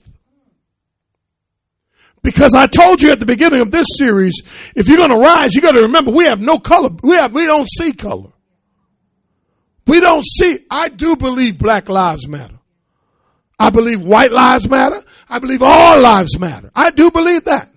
Because 2.21 2.53
I 2.53 2.67
told 2.67 3.01
you 3.01 3.11
at 3.11 3.19
the 3.19 3.25
beginning 3.25 3.61
of 3.61 3.71
this 3.71 3.87
series, 3.97 4.41
if 4.75 4.87
you're 4.87 4.97
going 4.97 5.09
to 5.09 5.17
rise, 5.17 5.53
you 5.53 5.61
got 5.61 5.73
to 5.73 5.83
remember 5.83 6.11
we 6.11 6.25
have 6.25 6.41
no 6.41 6.59
color. 6.59 6.89
We 7.01 7.15
have, 7.15 7.33
we 7.33 7.45
don't 7.45 7.67
see 7.69 7.93
color. 7.93 8.31
We 9.87 9.99
don't 9.99 10.25
see, 10.25 10.59
I 10.69 10.89
do 10.89 11.15
believe 11.15 11.57
black 11.57 11.89
lives 11.89 12.27
matter. 12.27 12.59
I 13.57 13.69
believe 13.69 14.01
white 14.01 14.31
lives 14.31 14.67
matter. 14.67 15.03
I 15.29 15.39
believe 15.39 15.61
all 15.61 15.99
lives 15.99 16.39
matter. 16.39 16.71
I 16.75 16.89
do 16.91 17.11
believe 17.11 17.45
that. 17.45 17.69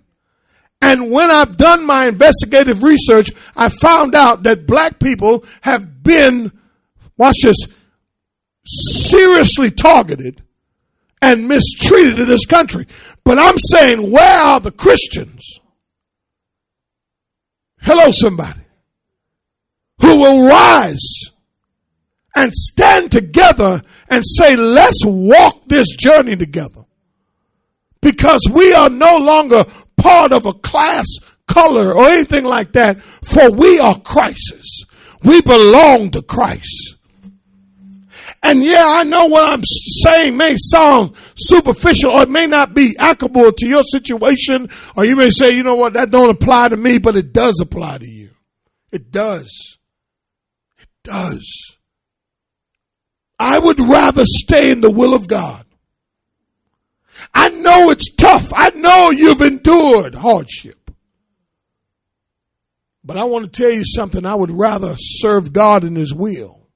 And 0.81 1.12
when 1.12 1.31
I've 1.31 1.57
done 1.57 1.87
my 1.87 2.09
investigative 2.09 2.83
research, 2.83 3.31
I 3.55 3.69
found 3.69 4.15
out 4.15 4.43
that 4.45 4.67
black 4.67 4.99
people 4.99 5.45
have 5.61 6.03
been, 6.03 6.51
watch 7.17 7.37
this, 7.43 7.69
seriously 8.65 9.71
targeted 9.71 10.43
and 11.21 11.47
mistreated 11.47 12.19
in 12.19 12.29
this 12.29 12.47
country. 12.47 12.87
But 13.23 13.38
I'm 13.38 13.59
saying, 13.59 14.11
where 14.11 14.43
are 14.43 14.61
the 14.61 14.73
Christians? 14.73 15.61
Hello, 17.81 18.11
somebody 18.11 18.61
who 20.01 20.19
will 20.19 20.49
rise 20.49 21.31
and 22.35 22.53
stand 22.53 23.12
together 23.12 23.83
and 24.09 24.25
say, 24.25 24.57
let's 24.57 25.05
walk 25.05 25.62
this 25.67 25.88
journey 25.97 26.37
together. 26.37 26.82
Because 28.03 28.43
we 28.53 28.75
are 28.75 28.91
no 28.91 29.17
longer 29.17 29.65
part 29.97 30.33
of 30.33 30.45
a 30.45 30.53
class, 30.53 31.07
color, 31.47 31.95
or 31.95 32.09
anything 32.09 32.45
like 32.45 32.73
that, 32.73 33.01
for 33.23 33.51
we 33.51 33.79
are 33.79 33.99
Christ's. 33.99 34.85
We 35.23 35.41
belong 35.41 36.11
to 36.11 36.23
Christ. 36.23 36.97
And 38.43 38.65
yeah, 38.65 38.85
I 38.87 39.05
know 39.05 39.27
what 39.27 39.45
I'm 39.45 39.62
saying 40.03 40.37
may 40.37 40.57
sound 40.59 41.15
superficial 41.37 42.11
or 42.11 42.23
it 42.23 42.29
may 42.29 42.48
not 42.48 42.75
be 42.75 42.96
applicable 42.98 43.53
to 43.53 43.67
your 43.67 43.85
situation. 43.85 44.69
Or 44.96 45.05
you 45.05 45.15
may 45.15 45.31
say, 45.31 45.53
you 45.53 45.63
know 45.63 45.77
what, 45.77 45.92
that 45.92 46.11
don't 46.11 46.31
apply 46.31 46.71
to 46.71 46.77
me, 46.77 46.98
but 46.98 47.15
it 47.15 47.33
does 47.33 47.61
apply 47.61 47.98
to 47.98 48.07
you. 48.07 48.31
It 48.90 49.13
does. 49.13 49.79
It 50.81 50.88
does. 51.05 51.77
I 53.38 53.61
would 53.61 53.79
rather 53.79 54.25
stay 54.25 54.73
in 54.73 54.81
the 54.81 54.90
will 54.90 55.15
of 55.15 55.29
God. 55.29 55.65
I 57.35 57.48
know 57.50 57.90
it's 57.90 58.14
tough. 58.14 58.52
I 58.54 58.70
know 58.70 59.10
you've 59.10 59.42
endured 59.42 60.14
hardship. 60.14 60.90
But 63.04 63.16
I 63.16 63.25
want 63.25 63.44
to 63.44 63.62
tell 63.62 63.70
you 63.70 63.85
something. 63.85 64.25
I 64.25 64.35
would 64.35 64.50
rather 64.50 64.94
serve 64.96 65.52
God 65.52 65.85
in 65.85 65.96
His 65.96 66.14
will 66.14 66.68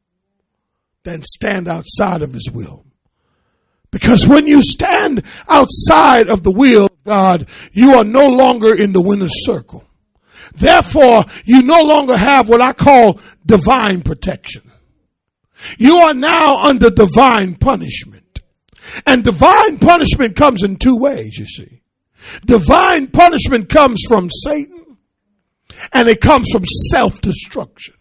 than 1.05 1.22
stand 1.22 1.68
outside 1.68 2.22
of 2.22 2.32
His 2.32 2.51
will. 2.53 2.84
Because 3.90 4.26
when 4.26 4.47
you 4.47 4.61
stand 4.61 5.22
outside 5.49 6.28
of 6.28 6.42
the 6.42 6.51
will 6.51 6.86
of 6.86 7.05
God, 7.05 7.49
you 7.72 7.94
are 7.94 8.05
no 8.05 8.28
longer 8.28 8.74
in 8.74 8.92
the 8.92 9.01
winner's 9.01 9.44
circle. 9.44 9.84
Therefore, 10.53 11.24
you 11.44 11.62
no 11.62 11.82
longer 11.82 12.16
have 12.16 12.49
what 12.49 12.61
I 12.61 12.72
call 12.72 13.20
divine 13.44 14.03
protection. 14.03 14.70
You 15.78 15.97
are 15.99 16.14
now 16.14 16.59
under 16.62 16.90
divine 16.90 17.55
punishment. 17.55 18.16
And 19.07 19.24
divine 19.24 19.78
punishment 19.78 20.37
comes 20.37 20.62
in 20.62 20.76
two 20.76 20.97
ways, 20.97 21.39
you 21.39 21.47
see. 21.47 21.82
Divine 22.45 23.09
punishment 23.09 23.68
comes 23.68 24.03
from 24.09 24.28
Satan 24.30 24.97
and 25.93 26.09
it 26.09 26.20
comes 26.20 26.51
from 26.51 26.64
self 26.91 27.20
destruction. 27.20 27.95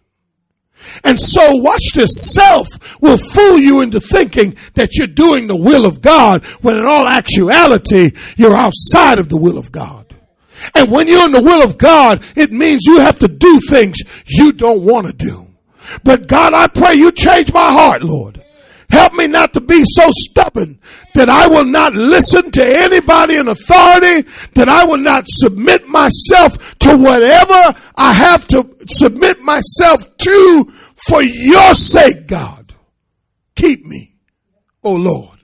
And 1.04 1.20
so 1.20 1.56
watch 1.56 1.94
this 1.94 2.12
self 2.34 3.02
will 3.02 3.18
fool 3.18 3.58
you 3.58 3.82
into 3.82 4.00
thinking 4.00 4.56
that 4.76 4.96
you're 4.96 5.08
doing 5.08 5.48
the 5.48 5.56
will 5.56 5.86
of 5.86 6.02
God 6.02 6.44
when 6.62 6.78
in 6.78 6.86
all 6.86 7.08
actuality 7.08 8.12
you're 8.38 8.56
outside 8.56 9.20
of 9.20 9.30
the 9.30 9.38
will 9.38 9.58
of 9.58 9.72
God. 9.72 10.16
And 10.74 10.92
when 10.92 11.08
you're 11.08 11.26
in 11.26 11.32
the 11.32 11.42
will 11.42 11.64
of 11.64 11.78
God, 11.78 12.24
it 12.36 12.52
means 12.52 12.86
you 12.86 13.00
have 13.00 13.20
to 13.20 13.28
do 13.28 13.60
things 13.70 13.98
you 14.28 14.52
don't 14.52 14.84
want 14.84 15.08
to 15.08 15.14
do. 15.14 15.48
But 16.04 16.28
God, 16.28 16.54
I 16.54 16.68
pray 16.68 16.96
you 16.96 17.12
change 17.12 17.54
my 17.54 17.72
heart, 17.72 18.02
Lord. 18.04 18.45
Help 18.90 19.14
me 19.14 19.28
not 19.28 19.54
to 19.54 19.62
be 19.62 19.84
so 19.86 20.10
stubborn 20.12 20.80
that 21.16 21.30
I 21.30 21.48
will 21.48 21.66
not 21.66 21.94
listen 21.94 22.52
to 22.52 22.64
anybody 22.64 23.36
in 23.36 23.48
authority, 23.48 24.28
that 24.54 24.70
I 24.70 24.86
will 24.86 24.98
not 24.98 25.26
submit 25.28 25.88
myself 25.88 26.78
to 26.80 26.98
whatever 26.98 27.76
I 27.96 28.14
have 28.14 28.46
to 28.48 28.76
submit 28.88 29.40
myself 29.42 30.06
to 30.18 30.74
for 31.08 31.22
your 31.22 31.74
sake, 31.74 32.28
God. 32.28 32.74
Keep 33.56 33.86
me, 33.86 34.16
oh 34.84 34.96
Lord. 34.96 35.40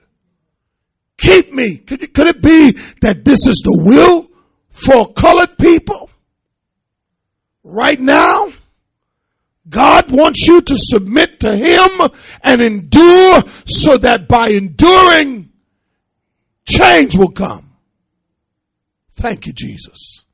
Keep 1.18 1.52
me. 1.52 1.76
Could 1.78 2.02
it, 2.02 2.14
could 2.14 2.26
it 2.26 2.42
be 2.42 2.72
that 3.00 3.24
this 3.24 3.46
is 3.46 3.56
the 3.58 3.80
will 3.84 4.28
for 4.70 5.12
colored 5.12 5.56
people? 5.56 6.10
Right 7.62 8.00
now? 8.00 8.48
God 9.68 10.10
wants 10.10 10.46
you 10.46 10.60
to 10.60 10.74
submit 10.76 11.40
to 11.40 11.54
Him 11.54 12.10
and 12.42 12.60
endure 12.60 13.42
so 13.64 13.96
that 13.98 14.26
by 14.28 14.48
enduring, 14.48 15.50
change 16.66 17.16
will 17.16 17.30
come. 17.30 17.70
Thank 19.14 19.46
you, 19.46 19.52
Jesus. 19.52 20.24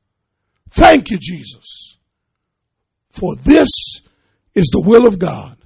Thank 0.71 1.09
you, 1.11 1.17
Jesus. 1.21 1.97
For 3.09 3.35
this 3.35 3.69
is 4.55 4.69
the 4.71 4.81
will 4.83 5.05
of 5.05 5.19
God 5.19 5.57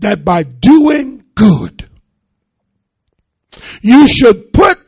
that 0.00 0.24
by 0.24 0.42
doing 0.42 1.24
good, 1.34 1.88
you 3.80 4.06
should 4.06 4.52
put 4.52 4.78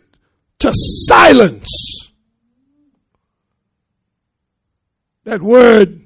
to 0.60 0.72
silence 0.74 1.68
that 5.24 5.40
word 5.42 5.99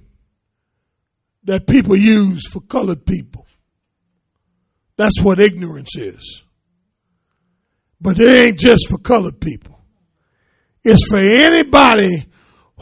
that 1.45 1.66
people 1.66 1.97
use 1.97 2.47
for 2.49 2.61
colored 2.61 3.05
people. 3.07 3.47
That's 4.97 5.20
what 5.20 5.40
ignorance 5.40 5.97
is. 5.97 6.42
But 8.01 8.18
it 8.18 8.28
ain't 8.28 8.59
just 8.59 8.88
for 8.88 8.99
colored 8.99 9.40
people. 9.40 9.80
It's 10.84 11.09
for 11.09 11.16
anybody 11.18 12.26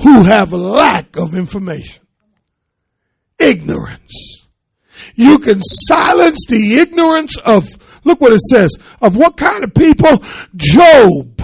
who 0.00 0.22
have 0.24 0.52
a 0.52 0.56
lack 0.56 1.16
of 1.16 1.34
information. 1.34 2.02
Ignorance. 3.38 4.48
You 5.14 5.38
can 5.38 5.60
silence 5.60 6.46
the 6.48 6.78
ignorance 6.78 7.36
of, 7.38 7.68
look 8.04 8.20
what 8.20 8.32
it 8.32 8.40
says, 8.40 8.76
of 9.00 9.16
what 9.16 9.36
kind 9.36 9.64
of 9.64 9.74
people? 9.74 10.22
Job. 10.56 11.40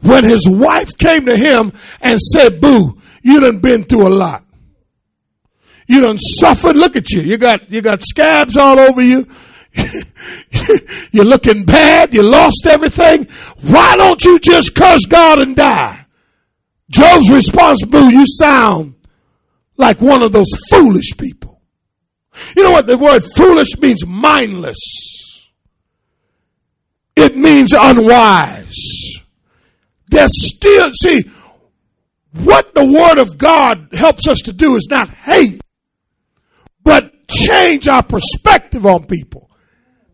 When 0.00 0.24
his 0.24 0.48
wife 0.48 0.96
came 0.96 1.26
to 1.26 1.36
him 1.36 1.72
and 2.00 2.20
said, 2.20 2.60
boo, 2.60 3.00
you 3.22 3.40
done 3.40 3.58
been 3.58 3.84
through 3.84 4.06
a 4.06 4.10
lot. 4.10 4.44
You 5.88 6.02
done 6.02 6.18
suffered. 6.18 6.76
Look 6.76 6.96
at 6.96 7.10
you. 7.10 7.22
You 7.22 7.38
got, 7.38 7.70
you 7.72 7.80
got 7.80 8.02
scabs 8.02 8.56
all 8.56 8.78
over 8.78 9.02
you. 9.02 9.26
You're 11.10 11.24
looking 11.24 11.64
bad. 11.64 12.12
You 12.12 12.22
lost 12.22 12.66
everything. 12.66 13.26
Why 13.62 13.96
don't 13.96 14.22
you 14.22 14.38
just 14.38 14.74
curse 14.74 15.06
God 15.06 15.40
and 15.40 15.56
die? 15.56 16.04
Job's 16.90 17.30
response, 17.30 17.84
boo, 17.86 18.10
you 18.10 18.24
sound 18.26 18.94
like 19.78 20.00
one 20.00 20.22
of 20.22 20.32
those 20.32 20.50
foolish 20.68 21.16
people. 21.16 21.60
You 22.54 22.64
know 22.64 22.70
what 22.70 22.86
the 22.86 22.98
word 22.98 23.22
foolish 23.36 23.78
means? 23.78 24.06
Mindless. 24.06 25.48
It 27.16 27.34
means 27.34 27.72
unwise. 27.72 29.22
There's 30.08 30.30
still, 30.54 30.90
see, 31.00 31.24
what 32.32 32.74
the 32.74 32.84
word 32.84 33.18
of 33.18 33.38
God 33.38 33.88
helps 33.92 34.28
us 34.28 34.38
to 34.44 34.52
do 34.52 34.76
is 34.76 34.86
not 34.90 35.08
hate 35.08 35.60
but 36.88 37.28
change 37.28 37.86
our 37.86 38.02
perspective 38.02 38.86
on 38.86 39.04
people. 39.04 39.50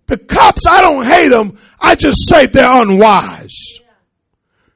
The 0.08 0.18
cops, 0.18 0.66
I 0.68 0.80
don't 0.80 1.06
hate 1.06 1.28
them. 1.28 1.56
I 1.80 1.94
just 1.94 2.28
say 2.28 2.46
they're 2.46 2.82
unwise. 2.82 3.78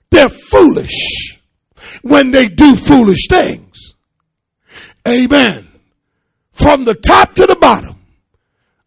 They're 0.09 0.29
foolish 0.29 1.43
when 2.03 2.31
they 2.31 2.47
do 2.47 2.77
foolish 2.77 3.27
things. 3.29 3.97
Amen. 5.09 5.67
From 6.53 6.85
the 6.85 6.95
top 6.95 7.33
to 7.33 7.47
the 7.47 7.57
bottom. 7.57 7.97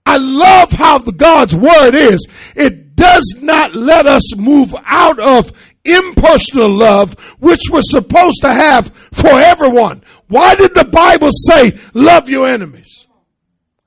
I 0.05 0.15
love 0.15 0.71
how 0.71 0.99
the 0.99 1.11
God's 1.11 1.53
word 1.53 1.95
is. 1.95 2.25
It 2.55 2.95
does 2.95 3.39
not 3.41 3.75
let 3.75 4.07
us 4.07 4.37
move 4.37 4.73
out 4.85 5.19
of 5.19 5.51
impersonal 5.83 6.69
love, 6.69 7.19
which 7.41 7.63
we're 7.69 7.81
supposed 7.81 8.39
to 8.43 8.53
have 8.53 8.87
for 9.11 9.31
everyone. 9.31 10.01
Why 10.29 10.55
did 10.55 10.73
the 10.75 10.85
Bible 10.85 11.31
say, 11.49 11.77
love 11.93 12.29
your 12.29 12.47
enemies? 12.47 13.00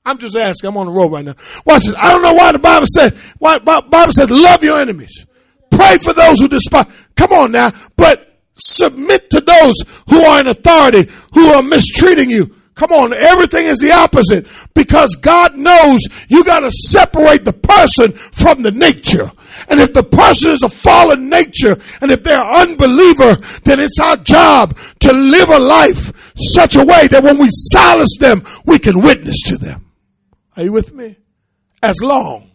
I'm 0.05 0.17
just 0.19 0.35
asking. 0.35 0.69
I'm 0.69 0.77
on 0.77 0.85
the 0.85 0.91
road 0.91 1.11
right 1.11 1.25
now. 1.25 1.35
Watch 1.65 1.85
this. 1.85 1.95
I 1.97 2.11
don't 2.11 2.21
know 2.21 2.33
why 2.33 2.51
the 2.51 2.59
Bible 2.59 2.87
said, 2.87 3.13
why 3.39 3.57
Bible 3.57 4.13
says, 4.13 4.29
love 4.29 4.63
your 4.63 4.79
enemies. 4.79 5.25
Pray 5.71 5.97
for 5.97 6.13
those 6.13 6.39
who 6.39 6.47
despise. 6.47 6.85
Come 7.15 7.33
on 7.33 7.51
now. 7.51 7.71
But 7.97 8.39
submit 8.55 9.29
to 9.31 9.41
those 9.41 9.75
who 10.09 10.21
are 10.21 10.39
in 10.39 10.47
authority, 10.47 11.11
who 11.33 11.47
are 11.47 11.63
mistreating 11.63 12.29
you. 12.29 12.55
Come 12.75 12.91
on. 12.91 13.13
Everything 13.13 13.65
is 13.65 13.79
the 13.79 13.93
opposite 13.93 14.47
because 14.73 15.15
God 15.15 15.55
knows 15.55 16.01
you 16.27 16.43
got 16.43 16.59
to 16.59 16.71
separate 16.71 17.45
the 17.45 17.53
person 17.53 18.11
from 18.11 18.61
the 18.61 18.71
nature. 18.71 19.31
And 19.69 19.79
if 19.79 19.93
the 19.93 20.03
person 20.03 20.51
is 20.51 20.63
a 20.63 20.69
fallen 20.69 21.29
nature 21.29 21.77
and 22.01 22.11
if 22.11 22.23
they're 22.23 22.43
unbeliever, 22.43 23.35
then 23.63 23.79
it's 23.79 23.99
our 23.99 24.17
job 24.17 24.77
to 24.99 25.13
live 25.13 25.49
a 25.49 25.59
life 25.59 26.33
such 26.37 26.75
a 26.75 26.83
way 26.83 27.07
that 27.07 27.23
when 27.23 27.37
we 27.37 27.47
silence 27.49 28.17
them, 28.19 28.43
we 28.65 28.77
can 28.77 29.01
witness 29.01 29.41
to 29.45 29.57
them. 29.57 29.84
Are 30.55 30.63
you 30.63 30.71
with 30.71 30.93
me? 30.93 31.17
As 31.83 31.97
long 32.01 32.51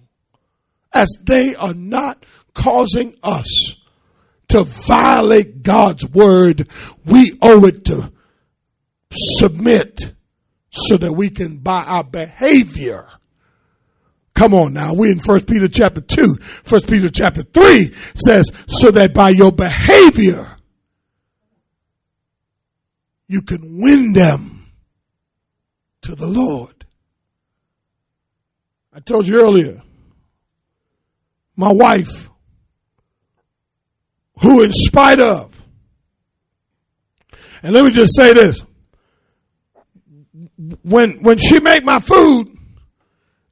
as 0.93 1.09
they 1.23 1.55
are 1.55 1.75
not 1.75 2.25
causing 2.55 3.15
us 3.23 3.77
to 4.49 4.65
violate 4.65 5.63
God's 5.63 6.07
word, 6.09 6.67
we 7.05 7.39
owe 7.41 7.65
it 7.67 7.85
to 7.87 8.13
submit 9.13 10.13
so 10.71 10.97
that 10.97 11.13
we 11.13 11.31
can 11.31 11.59
by 11.59 11.85
our 11.85 12.05
behavior 12.05 13.07
Come 14.41 14.55
on 14.55 14.73
now. 14.73 14.95
We 14.95 15.11
in 15.11 15.19
First 15.19 15.47
Peter 15.47 15.69
chapter 15.69 16.01
2. 16.01 16.37
First 16.37 16.89
Peter 16.89 17.11
chapter 17.11 17.43
3 17.43 17.95
says, 18.15 18.51
so 18.67 18.91
that 18.91 19.13
by 19.13 19.29
your 19.29 19.53
behavior, 19.53 20.57
you 23.29 23.43
can 23.43 23.83
win 23.83 24.15
them 24.15 24.73
to 26.01 26.15
the 26.15 26.27
Lord. 26.27 26.80
I 28.93 29.01
told 29.01 29.29
you 29.29 29.41
earlier, 29.41 29.83
my 31.57 31.73
wife, 31.73 32.29
who 34.41 34.63
in 34.63 34.73
spite 34.73 35.21
of, 35.21 35.55
and 37.63 37.73
let 37.73 37.85
me 37.85 37.91
just 37.91 38.17
say 38.17 38.33
this, 38.33 38.63
when 40.83 41.23
when 41.23 41.39
she 41.39 41.61
make 41.61 41.85
my 41.85 42.01
food 42.01 42.57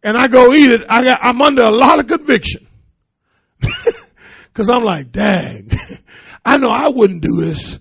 and 0.02 0.16
I 0.16 0.28
go 0.28 0.52
eat 0.54 0.70
it, 0.70 0.86
I 0.88 1.04
got 1.04 1.20
I'm 1.22 1.40
under 1.40 1.62
a 1.62 1.70
lot 1.70 1.98
of 1.98 2.06
conviction. 2.06 2.66
Cause 4.54 4.68
I'm 4.68 4.82
like, 4.82 5.12
dang, 5.12 5.70
I 6.44 6.56
know 6.56 6.70
I 6.70 6.88
wouldn't 6.88 7.22
do 7.22 7.44
this, 7.44 7.78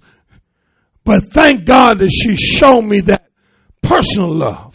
but 1.03 1.23
thank 1.31 1.65
God 1.65 1.99
that 1.99 2.09
she 2.09 2.35
showed 2.35 2.83
me 2.83 2.99
that 3.01 3.29
personal 3.81 4.29
love 4.29 4.66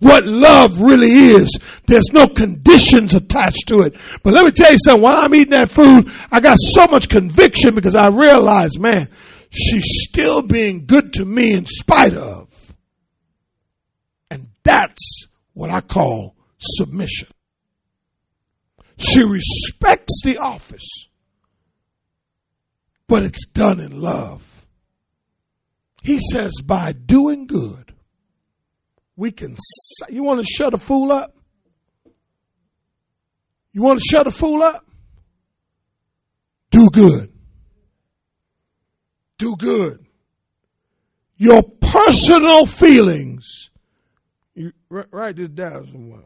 what 0.00 0.26
love 0.26 0.80
really 0.80 1.08
is. 1.08 1.58
There's 1.86 2.12
no 2.12 2.26
conditions 2.28 3.14
attached 3.14 3.68
to 3.68 3.80
it. 3.82 3.96
But 4.22 4.34
let 4.34 4.44
me 4.44 4.50
tell 4.50 4.72
you 4.72 4.78
something. 4.78 5.02
While 5.02 5.16
I'm 5.16 5.34
eating 5.34 5.50
that 5.50 5.70
food, 5.70 6.10
I 6.30 6.40
got 6.40 6.58
so 6.60 6.86
much 6.86 7.08
conviction 7.08 7.74
because 7.74 7.94
I 7.94 8.08
realized, 8.08 8.80
man, 8.80 9.08
she's 9.50 9.84
still 10.08 10.46
being 10.46 10.86
good 10.86 11.12
to 11.14 11.24
me 11.24 11.54
in 11.54 11.66
spite 11.66 12.14
of. 12.14 12.48
And 14.30 14.48
that's 14.62 15.28
what 15.52 15.70
I 15.70 15.80
call 15.80 16.36
submission. 16.58 17.28
She 18.98 19.22
respects 19.22 20.20
the 20.24 20.38
office, 20.38 21.08
but 23.08 23.22
it's 23.22 23.46
done 23.46 23.80
in 23.80 24.00
love. 24.00 24.66
He 26.02 26.20
says, 26.32 26.52
by 26.66 26.92
doing 26.92 27.46
good, 27.46 27.93
we 29.16 29.30
can. 29.30 29.56
You 30.08 30.22
want 30.22 30.40
to 30.40 30.46
shut 30.46 30.74
a 30.74 30.78
fool 30.78 31.12
up? 31.12 31.36
You 33.72 33.82
want 33.82 34.00
to 34.00 34.04
shut 34.08 34.26
a 34.26 34.30
fool 34.30 34.62
up? 34.62 34.84
Do 36.70 36.88
good. 36.90 37.32
do 39.38 39.56
good. 39.56 40.04
Your 41.36 41.62
personal 41.80 42.66
feelings. 42.66 43.70
You 44.54 44.72
write 44.88 45.36
this 45.36 45.48
down 45.48 45.86
somewhere. 45.88 46.20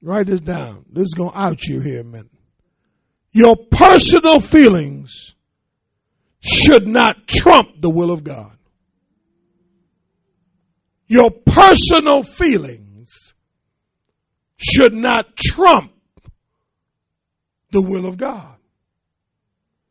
Write 0.00 0.26
this 0.26 0.40
down. 0.40 0.84
This 0.90 1.04
is 1.04 1.14
going 1.14 1.30
to 1.30 1.38
out 1.38 1.64
you 1.64 1.80
here 1.80 2.00
a 2.00 2.04
minute. 2.04 2.30
Your 3.32 3.56
personal 3.56 4.40
feelings 4.40 5.36
should 6.40 6.86
not 6.88 7.26
trump 7.26 7.80
the 7.80 7.88
will 7.88 8.10
of 8.10 8.24
God. 8.24 8.56
Your 11.12 11.30
personal 11.30 12.22
feelings 12.22 13.34
should 14.56 14.94
not 14.94 15.36
trump 15.36 15.92
the 17.70 17.82
will 17.82 18.06
of 18.06 18.16
God. 18.16 18.56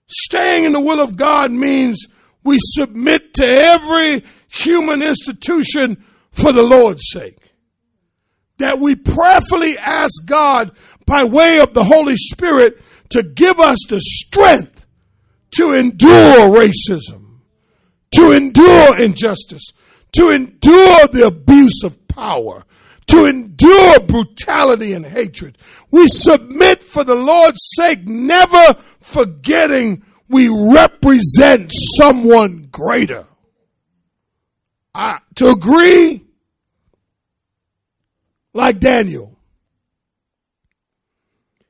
Staying 0.07 0.65
in 0.65 0.73
the 0.73 0.81
will 0.81 0.99
of 0.99 1.17
God 1.17 1.51
means 1.51 2.07
we 2.43 2.57
submit 2.59 3.35
to 3.35 3.45
every 3.45 4.23
human 4.47 5.03
institution 5.03 6.03
for 6.31 6.51
the 6.51 6.63
Lord's 6.63 7.03
sake. 7.11 7.37
That 8.57 8.79
we 8.79 8.95
prayerfully 8.95 9.77
ask 9.77 10.25
God 10.25 10.71
by 11.05 11.23
way 11.25 11.59
of 11.59 11.75
the 11.75 11.83
Holy 11.83 12.17
Spirit 12.17 12.81
to 13.09 13.21
give 13.21 13.59
us 13.59 13.77
the 13.87 14.01
strength 14.01 14.87
to 15.51 15.73
endure 15.73 16.49
racism, 16.49 17.41
to 18.09 18.31
endure 18.31 18.99
injustice, 18.99 19.71
to 20.13 20.29
endure 20.29 21.07
the 21.07 21.25
abuse 21.27 21.83
of 21.83 22.07
power, 22.07 22.63
to 23.07 23.25
endure 23.25 23.99
brutality 24.01 24.93
and 24.93 25.05
hatred. 25.05 25.57
We 25.89 26.07
submit 26.07 26.83
for 26.83 27.03
the 27.03 27.15
Lord's 27.15 27.59
sake, 27.75 28.05
never 28.05 28.75
forgetting 28.99 30.03
we 30.27 30.47
represent 30.73 31.71
someone 31.73 32.69
greater. 32.71 33.25
Uh, 34.93 35.19
to 35.35 35.49
agree, 35.49 36.25
like 38.53 38.79
Daniel, 38.79 39.37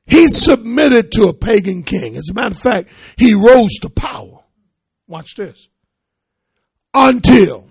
he 0.06 0.28
submitted 0.28 1.12
to 1.12 1.28
a 1.28 1.32
pagan 1.32 1.82
king. 1.82 2.16
As 2.16 2.28
a 2.30 2.34
matter 2.34 2.54
of 2.54 2.58
fact, 2.58 2.88
he 3.16 3.34
rose 3.34 3.74
to 3.80 3.88
power. 3.90 4.40
Watch 5.06 5.36
this. 5.36 5.68
Until, 6.94 7.68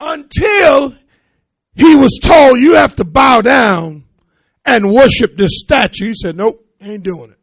until 0.00 0.94
he 1.74 1.96
was 1.96 2.18
told, 2.22 2.58
you 2.58 2.74
have 2.74 2.96
to 2.96 3.04
bow 3.04 3.40
down 3.40 4.04
and 4.64 4.92
worship 4.92 5.36
this 5.36 5.60
statue. 5.60 6.08
He 6.08 6.14
said, 6.14 6.36
nope, 6.36 6.64
ain't 6.80 7.02
doing 7.02 7.30
it. 7.30 7.38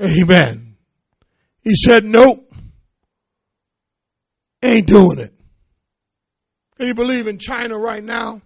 Amen. 0.00 0.76
He 1.62 1.74
said, 1.76 2.04
nope, 2.04 2.52
ain't 4.62 4.86
doing 4.86 5.18
it. 5.18 5.32
Can 6.76 6.88
you 6.88 6.94
believe 6.94 7.26
in 7.26 7.38
China 7.38 7.78
right 7.78 8.02
now? 8.02 8.42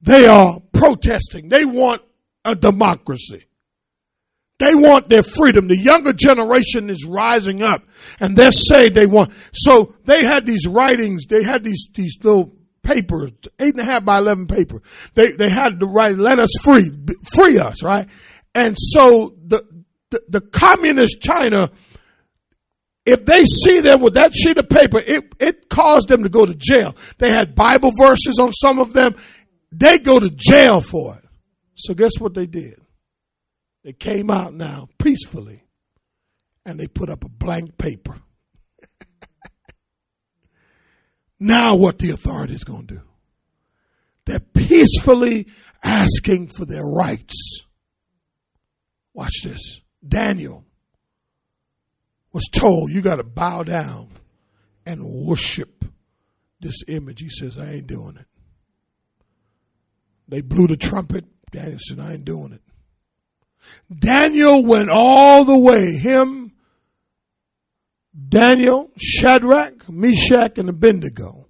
They 0.00 0.26
are 0.26 0.60
protesting. 0.72 1.48
They 1.48 1.64
want 1.64 2.02
a 2.44 2.54
democracy. 2.54 3.45
They 4.58 4.74
want 4.74 5.08
their 5.08 5.22
freedom. 5.22 5.68
The 5.68 5.76
younger 5.76 6.12
generation 6.12 6.88
is 6.88 7.04
rising 7.04 7.62
up 7.62 7.82
and 8.20 8.36
they 8.36 8.50
say 8.50 8.88
they 8.88 9.06
want. 9.06 9.32
So 9.52 9.94
they 10.04 10.24
had 10.24 10.46
these 10.46 10.66
writings, 10.66 11.26
they 11.26 11.42
had 11.42 11.62
these, 11.62 11.88
these 11.94 12.16
little 12.22 12.56
papers, 12.82 13.32
eight 13.58 13.74
and 13.74 13.80
a 13.80 13.84
half 13.84 14.04
by 14.04 14.18
11 14.18 14.46
paper. 14.46 14.80
They, 15.14 15.32
they 15.32 15.50
had 15.50 15.80
to 15.80 15.86
write, 15.86 16.16
let 16.16 16.38
us 16.38 16.50
free, 16.62 16.90
free 17.34 17.58
us, 17.58 17.82
right? 17.82 18.08
And 18.54 18.76
so 18.78 19.34
the, 19.44 19.62
the, 20.10 20.22
the 20.28 20.40
communist 20.40 21.20
China, 21.20 21.70
if 23.04 23.26
they 23.26 23.44
see 23.44 23.80
them 23.80 24.00
with 24.00 24.14
that 24.14 24.34
sheet 24.34 24.56
of 24.56 24.70
paper, 24.70 25.02
it, 25.04 25.34
it 25.38 25.68
caused 25.68 26.08
them 26.08 26.22
to 26.22 26.30
go 26.30 26.46
to 26.46 26.54
jail. 26.54 26.96
They 27.18 27.30
had 27.30 27.54
Bible 27.54 27.92
verses 27.98 28.38
on 28.40 28.52
some 28.52 28.78
of 28.78 28.94
them. 28.94 29.16
They 29.70 29.98
go 29.98 30.18
to 30.18 30.30
jail 30.30 30.80
for 30.80 31.16
it. 31.16 31.24
So 31.74 31.92
guess 31.92 32.12
what 32.18 32.32
they 32.32 32.46
did? 32.46 32.80
They 33.86 33.92
came 33.92 34.32
out 34.32 34.52
now 34.52 34.88
peacefully 34.98 35.62
and 36.64 36.76
they 36.76 36.88
put 36.88 37.08
up 37.08 37.22
a 37.22 37.28
blank 37.28 37.78
paper. 37.78 38.20
now, 41.38 41.76
what 41.76 42.00
the 42.00 42.10
authority 42.10 42.54
is 42.54 42.64
going 42.64 42.88
to 42.88 42.94
do? 42.94 43.00
They're 44.24 44.40
peacefully 44.40 45.46
asking 45.84 46.48
for 46.48 46.66
their 46.66 46.82
rights. 46.82 47.60
Watch 49.14 49.42
this. 49.44 49.82
Daniel 50.06 50.64
was 52.32 52.48
told, 52.50 52.90
You 52.90 53.02
got 53.02 53.16
to 53.16 53.22
bow 53.22 53.62
down 53.62 54.08
and 54.84 55.04
worship 55.04 55.84
this 56.58 56.82
image. 56.88 57.20
He 57.20 57.28
says, 57.28 57.56
I 57.56 57.74
ain't 57.74 57.86
doing 57.86 58.16
it. 58.16 58.26
They 60.26 60.40
blew 60.40 60.66
the 60.66 60.76
trumpet. 60.76 61.24
Daniel 61.52 61.78
said, 61.78 62.00
I 62.00 62.14
ain't 62.14 62.24
doing 62.24 62.52
it. 62.52 62.62
Daniel 63.94 64.64
went 64.64 64.90
all 64.90 65.44
the 65.44 65.58
way. 65.58 65.96
Him, 65.96 66.52
Daniel, 68.28 68.90
Shadrach, 68.96 69.88
Meshach, 69.88 70.58
and 70.58 70.68
Abednego. 70.68 71.48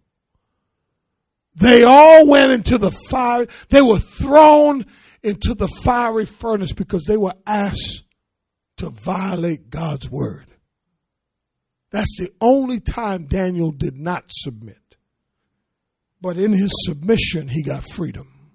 They 1.55 1.85
all 1.85 2.27
went 2.27 2.53
into 2.53 2.77
the 2.77 2.91
fire. 2.91 3.47
They 3.71 3.81
were 3.81 3.99
thrown 3.99 4.85
into 5.23 5.55
the 5.55 5.69
fiery 5.69 6.27
furnace 6.27 6.73
because 6.73 7.05
they 7.05 7.17
were 7.17 7.35
asked 7.47 8.05
to 8.77 8.91
violate 8.91 9.71
God's 9.71 10.11
word. 10.11 10.47
That's 11.91 12.19
the 12.19 12.31
only 12.41 12.81
time 12.81 13.27
Daniel 13.27 13.73
did 13.73 13.97
not 13.97 14.25
submit. 14.29 14.77
But 16.21 16.37
in 16.37 16.53
his 16.53 16.73
submission, 16.85 17.49
he 17.49 17.63
got 17.63 17.89
freedom. 17.89 18.51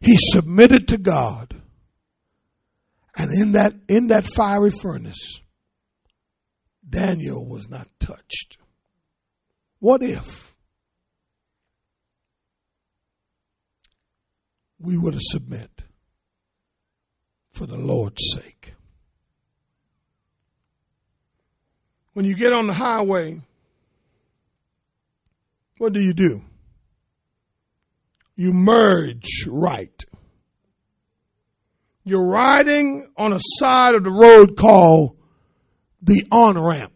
He 0.00 0.16
submitted 0.18 0.88
to 0.88 0.98
God 0.98 1.57
and 3.18 3.32
in 3.32 3.52
that, 3.52 3.74
in 3.88 4.06
that 4.08 4.24
fiery 4.24 4.70
furnace, 4.70 5.40
Daniel 6.88 7.44
was 7.44 7.68
not 7.68 7.88
touched. 7.98 8.58
What 9.80 10.02
if 10.02 10.54
we 14.78 14.96
were 14.96 15.10
to 15.10 15.20
submit 15.20 15.84
for 17.52 17.66
the 17.66 17.76
Lord's 17.76 18.22
sake? 18.34 18.74
When 22.12 22.24
you 22.24 22.36
get 22.36 22.52
on 22.52 22.68
the 22.68 22.72
highway, 22.72 23.40
what 25.78 25.92
do 25.92 26.00
you 26.00 26.12
do? 26.12 26.44
You 28.36 28.52
merge 28.52 29.44
right. 29.48 30.04
You're 32.08 32.24
riding 32.24 33.06
on 33.18 33.34
a 33.34 33.40
side 33.58 33.94
of 33.94 34.02
the 34.02 34.10
road 34.10 34.56
called 34.56 35.14
the 36.00 36.26
on 36.32 36.58
ramp, 36.58 36.92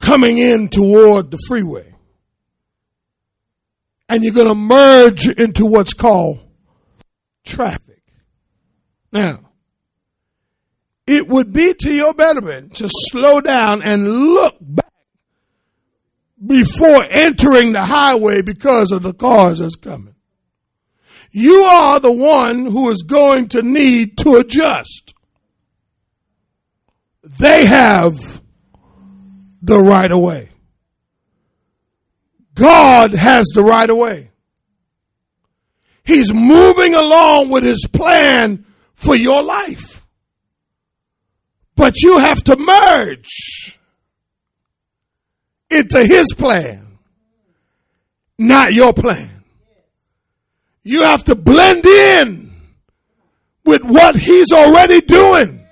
coming 0.00 0.38
in 0.38 0.70
toward 0.70 1.30
the 1.30 1.38
freeway. 1.46 1.94
And 4.08 4.24
you're 4.24 4.32
going 4.32 4.48
to 4.48 4.54
merge 4.54 5.28
into 5.28 5.66
what's 5.66 5.92
called 5.92 6.40
traffic. 7.44 8.02
Now, 9.12 9.40
it 11.06 11.28
would 11.28 11.52
be 11.52 11.74
to 11.74 11.92
your 11.92 12.14
betterment 12.14 12.76
to 12.76 12.88
slow 12.88 13.42
down 13.42 13.82
and 13.82 14.08
look 14.08 14.54
back 14.62 14.86
before 16.44 17.04
entering 17.10 17.72
the 17.72 17.84
highway 17.84 18.40
because 18.40 18.92
of 18.92 19.02
the 19.02 19.12
cars 19.12 19.58
that's 19.58 19.76
coming 19.76 20.09
you 21.30 21.62
are 21.62 22.00
the 22.00 22.12
one 22.12 22.66
who 22.66 22.90
is 22.90 23.02
going 23.02 23.48
to 23.48 23.62
need 23.62 24.18
to 24.18 24.36
adjust. 24.36 25.14
They 27.22 27.66
have 27.66 28.42
the 29.62 29.78
right 29.78 30.10
of 30.10 30.18
way. 30.18 30.50
God 32.54 33.12
has 33.12 33.46
the 33.54 33.62
right 33.62 33.88
of 33.88 33.96
way. 33.96 34.30
He's 36.02 36.32
moving 36.32 36.94
along 36.94 37.50
with 37.50 37.62
his 37.62 37.86
plan 37.92 38.64
for 38.94 39.14
your 39.14 39.42
life. 39.42 40.04
But 41.76 42.02
you 42.02 42.18
have 42.18 42.42
to 42.44 42.56
merge 42.56 43.78
into 45.70 46.04
his 46.04 46.34
plan, 46.34 46.98
not 48.38 48.72
your 48.72 48.92
plan. 48.92 49.39
You 50.82 51.02
have 51.02 51.24
to 51.24 51.34
blend 51.34 51.84
in 51.86 52.52
with 53.64 53.84
what 53.84 54.16
he's 54.16 54.52
already 54.52 55.00
doing. 55.00 55.66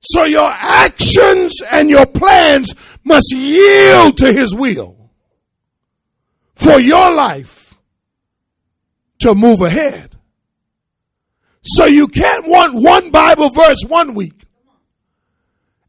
So 0.00 0.24
your 0.24 0.50
actions 0.50 1.60
and 1.70 1.88
your 1.88 2.06
plans 2.06 2.74
must 3.04 3.32
yield 3.32 4.18
to 4.18 4.32
his 4.32 4.54
will 4.54 5.10
for 6.54 6.80
your 6.80 7.14
life 7.14 7.74
to 9.20 9.34
move 9.34 9.60
ahead. 9.60 10.16
So 11.62 11.86
you 11.86 12.08
can't 12.08 12.48
want 12.48 12.74
one 12.74 13.10
Bible 13.10 13.50
verse 13.50 13.84
one 13.86 14.14
week 14.14 14.44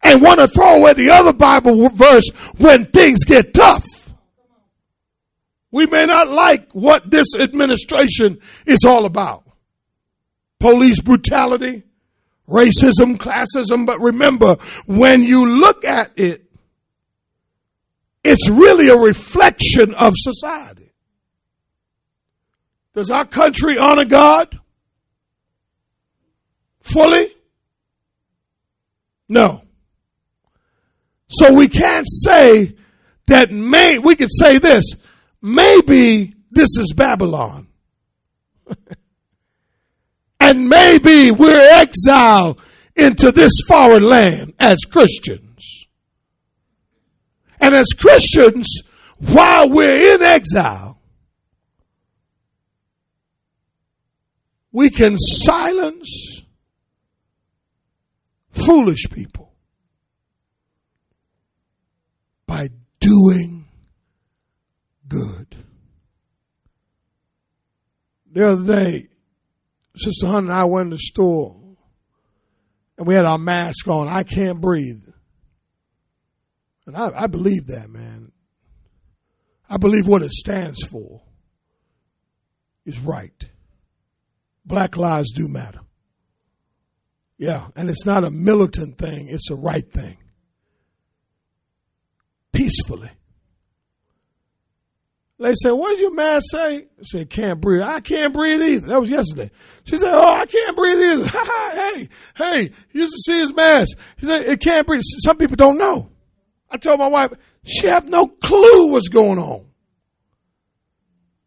and 0.03 0.21
want 0.21 0.39
to 0.39 0.47
throw 0.47 0.77
away 0.77 0.93
the 0.93 1.09
other 1.09 1.33
Bible 1.33 1.89
verse 1.89 2.29
when 2.57 2.85
things 2.85 3.23
get 3.23 3.53
tough. 3.53 3.85
We 5.73 5.87
may 5.87 6.05
not 6.05 6.29
like 6.29 6.71
what 6.73 7.09
this 7.09 7.35
administration 7.35 8.39
is 8.67 8.85
all 8.85 9.07
about. 9.07 9.43
Police 10.59 11.01
brutality, 11.01 11.81
racism, 12.47 13.17
classism, 13.17 13.87
but 13.87 13.99
remember, 13.99 14.55
when 14.85 15.23
you 15.23 15.47
look 15.47 15.83
at 15.83 16.11
it, 16.15 16.43
it's 18.23 18.47
really 18.51 18.89
a 18.89 18.95
reflection 18.95 19.95
of 19.95 20.13
society. 20.15 20.93
Does 22.93 23.09
our 23.09 23.25
country 23.25 23.79
honor 23.79 24.05
God? 24.05 24.59
Fully? 26.81 27.33
No. 29.27 29.63
So 31.29 31.51
we 31.51 31.67
can't 31.67 32.05
say 32.07 32.75
that 33.25 33.51
may, 33.51 33.97
we 33.97 34.15
could 34.15 34.29
say 34.31 34.59
this, 34.59 34.85
maybe 35.43 36.33
this 36.49 36.69
is 36.77 36.93
Babylon. 36.95 37.67
and 40.39 40.67
maybe 40.67 41.29
we're 41.29 41.69
exiled 41.79 42.59
into 42.95 43.31
this 43.31 43.51
foreign 43.67 44.03
land 44.03 44.53
as 44.59 44.79
Christians. 44.79 45.87
And 47.59 47.75
as 47.75 47.87
Christians, 47.97 48.67
while 49.17 49.69
we're 49.69 50.15
in 50.15 50.21
exile, 50.21 50.99
we 54.71 54.89
can 54.89 55.17
silence 55.17 56.41
foolish 58.51 59.09
people 59.11 59.53
by 62.45 62.69
doing 62.99 63.52
good. 65.13 65.55
The 68.31 68.47
other 68.47 68.75
day, 68.75 69.09
Sister 69.95 70.25
Hunt 70.27 70.45
and 70.45 70.53
I 70.53 70.65
went 70.65 70.89
to 70.89 70.95
the 70.95 70.99
store 70.99 71.59
and 72.97 73.05
we 73.05 73.13
had 73.13 73.25
our 73.25 73.37
mask 73.37 73.87
on. 73.87 74.07
I 74.07 74.23
can't 74.23 74.59
breathe. 74.59 75.03
And 76.85 76.97
I, 76.97 77.11
I 77.15 77.27
believe 77.27 77.67
that, 77.67 77.89
man. 77.89 78.31
I 79.69 79.77
believe 79.77 80.07
what 80.07 80.23
it 80.23 80.31
stands 80.31 80.83
for 80.83 81.21
is 82.85 82.99
right. 82.99 83.49
Black 84.65 84.97
lives 84.97 85.31
do 85.31 85.47
matter. 85.47 85.81
Yeah, 87.37 87.67
and 87.75 87.89
it's 87.89 88.05
not 88.05 88.23
a 88.23 88.31
militant 88.31 88.97
thing, 88.97 89.27
it's 89.29 89.49
a 89.49 89.55
right 89.55 89.89
thing. 89.91 90.17
Peacefully. 92.51 93.11
They 95.43 95.55
said, 95.55 95.71
What 95.71 95.89
did 95.89 95.99
your 95.99 96.13
mask 96.13 96.45
say? 96.51 96.77
I 96.77 97.03
said, 97.03 97.29
Can't 97.29 97.59
breathe. 97.59 97.81
I 97.81 97.99
can't 97.99 98.33
breathe 98.33 98.61
either. 98.61 98.87
That 98.87 99.01
was 99.01 99.09
yesterday. 99.09 99.51
She 99.83 99.97
said, 99.97 100.13
Oh, 100.13 100.33
I 100.33 100.45
can't 100.45 100.73
breathe 100.73 100.99
either. 100.99 101.27
hey, 101.73 102.09
hey, 102.37 102.71
he 102.93 102.99
used 102.99 103.11
to 103.11 103.19
see 103.25 103.39
his 103.39 103.53
mask. 103.53 103.97
He 104.15 104.25
said, 104.25 104.43
It 104.43 104.61
can't 104.61 104.87
breathe. 104.87 105.01
Some 105.03 105.37
people 105.37 105.57
don't 105.57 105.77
know. 105.77 106.09
I 106.71 106.77
told 106.77 106.97
my 106.97 107.07
wife, 107.07 107.33
she 107.65 107.87
have 107.87 108.07
no 108.07 108.25
clue 108.25 108.93
what's 108.93 109.09
going 109.09 109.37
on. 109.37 109.65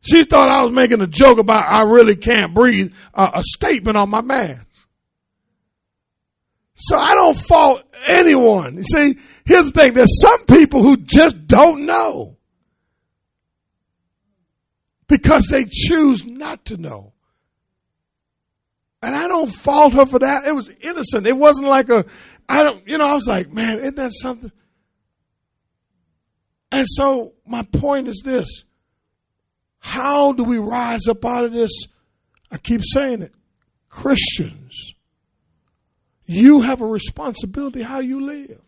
She 0.03 0.25
thought 0.25 0.51
I 0.51 0.63
was 0.63 0.73
making 0.73 1.01
a 1.01 1.07
joke 1.07 1.39
about 1.39 1.67
I 1.67 1.85
really 1.85 2.17
can't 2.17 2.53
breathe, 2.53 2.93
uh, 3.15 3.31
a 3.33 3.43
statement 3.43 3.97
on 3.97 4.11
my 4.11 4.21
mask. 4.21 4.67
So 6.75 6.99
I 6.99 7.15
don't 7.15 7.37
fault 7.37 7.83
anyone. 8.09 8.77
You 8.77 8.83
see, 8.83 9.15
here's 9.47 9.73
the 9.73 9.81
thing. 9.81 9.95
There's 9.95 10.21
some 10.21 10.45
people 10.45 10.83
who 10.83 10.99
just 10.99 11.49
don't 11.49 11.87
know 11.87 12.36
because 15.09 15.47
they 15.47 15.65
choose 15.65 16.25
not 16.25 16.65
to 16.67 16.77
know. 16.77 17.13
And 19.03 19.15
I 19.15 19.29
don't 19.29 19.49
fault 19.49 19.93
her 19.95 20.07
for 20.07 20.19
that. 20.19 20.47
It 20.47 20.55
was 20.55 20.75
innocent. 20.81 21.27
It 21.27 21.37
wasn't 21.37 21.69
like 21.69 21.91
a, 21.91 22.05
I 22.49 22.63
don't, 22.63 22.87
you 22.89 22.99
know, 22.99 23.07
I 23.07 23.15
was 23.15 23.27
like, 23.27 23.53
man, 23.53 23.79
isn't 23.79 23.97
that 23.97 24.13
something? 24.13 24.51
And 26.73 26.87
so 26.89 27.35
my 27.47 27.63
point 27.63 28.09
is 28.09 28.23
this. 28.25 28.65
How 29.79 30.33
do 30.33 30.43
we 30.43 30.59
rise 30.59 31.07
up 31.09 31.25
out 31.25 31.45
of 31.45 31.53
this? 31.53 31.71
I 32.51 32.59
keep 32.59 32.83
saying 32.85 33.23
it. 33.23 33.33
Christians, 33.89 34.95
you 36.27 36.63
have 36.63 36.83
a 36.83 36.87
responsibility 36.87 37.83
how 37.83 38.01
you 38.01 38.21
live. 38.21 38.61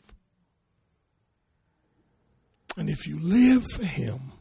And 2.76 2.88
if 2.88 3.06
you 3.06 3.18
live 3.18 3.66
for 3.72 3.84
Him, 3.84 4.32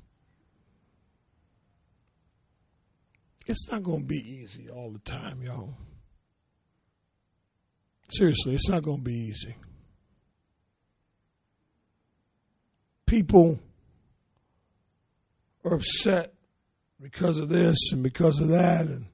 it's 3.47 3.69
not 3.71 3.81
going 3.81 4.01
to 4.01 4.05
be 4.05 4.17
easy 4.17 4.69
all 4.69 4.91
the 4.91 4.99
time, 4.99 5.41
y'all. 5.41 5.73
Seriously, 8.09 8.55
it's 8.55 8.69
not 8.69 8.83
going 8.83 8.97
to 8.97 9.03
be 9.03 9.15
easy. 9.15 9.55
People 13.05 13.59
are 15.63 15.75
upset 15.75 16.33
because 17.01 17.39
of 17.39 17.47
this 17.47 17.77
and 17.91 18.03
because 18.03 18.39
of 18.39 18.49
that, 18.49 18.85
and 18.85 19.05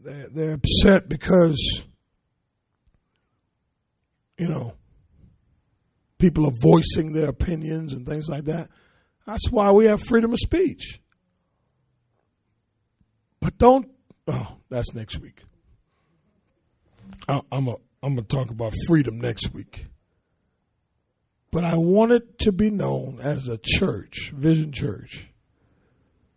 they're, 0.00 0.28
they're 0.28 0.54
upset 0.54 1.08
because, 1.08 1.84
you 4.36 4.48
know, 4.48 4.74
people 6.18 6.46
are 6.46 6.56
voicing 6.60 7.12
their 7.12 7.28
opinions 7.28 7.92
and 7.92 8.06
things 8.06 8.28
like 8.28 8.44
that. 8.44 8.70
That's 9.24 9.50
why 9.50 9.70
we 9.70 9.86
have 9.86 10.02
freedom 10.02 10.32
of 10.32 10.38
speech. 10.40 11.00
But 13.44 13.58
don't. 13.58 13.90
Oh, 14.26 14.56
that's 14.70 14.94
next 14.94 15.18
week. 15.18 15.42
I, 17.28 17.42
I'm 17.52 17.68
a, 17.68 17.76
I'm 18.02 18.14
going 18.14 18.26
to 18.26 18.36
talk 18.36 18.48
about 18.48 18.72
freedom 18.86 19.20
next 19.20 19.52
week. 19.52 19.84
But 21.50 21.62
I 21.62 21.76
want 21.76 22.12
it 22.12 22.38
to 22.38 22.52
be 22.52 22.70
known 22.70 23.18
as 23.20 23.46
a 23.46 23.58
church, 23.62 24.30
Vision 24.34 24.72
Church, 24.72 25.28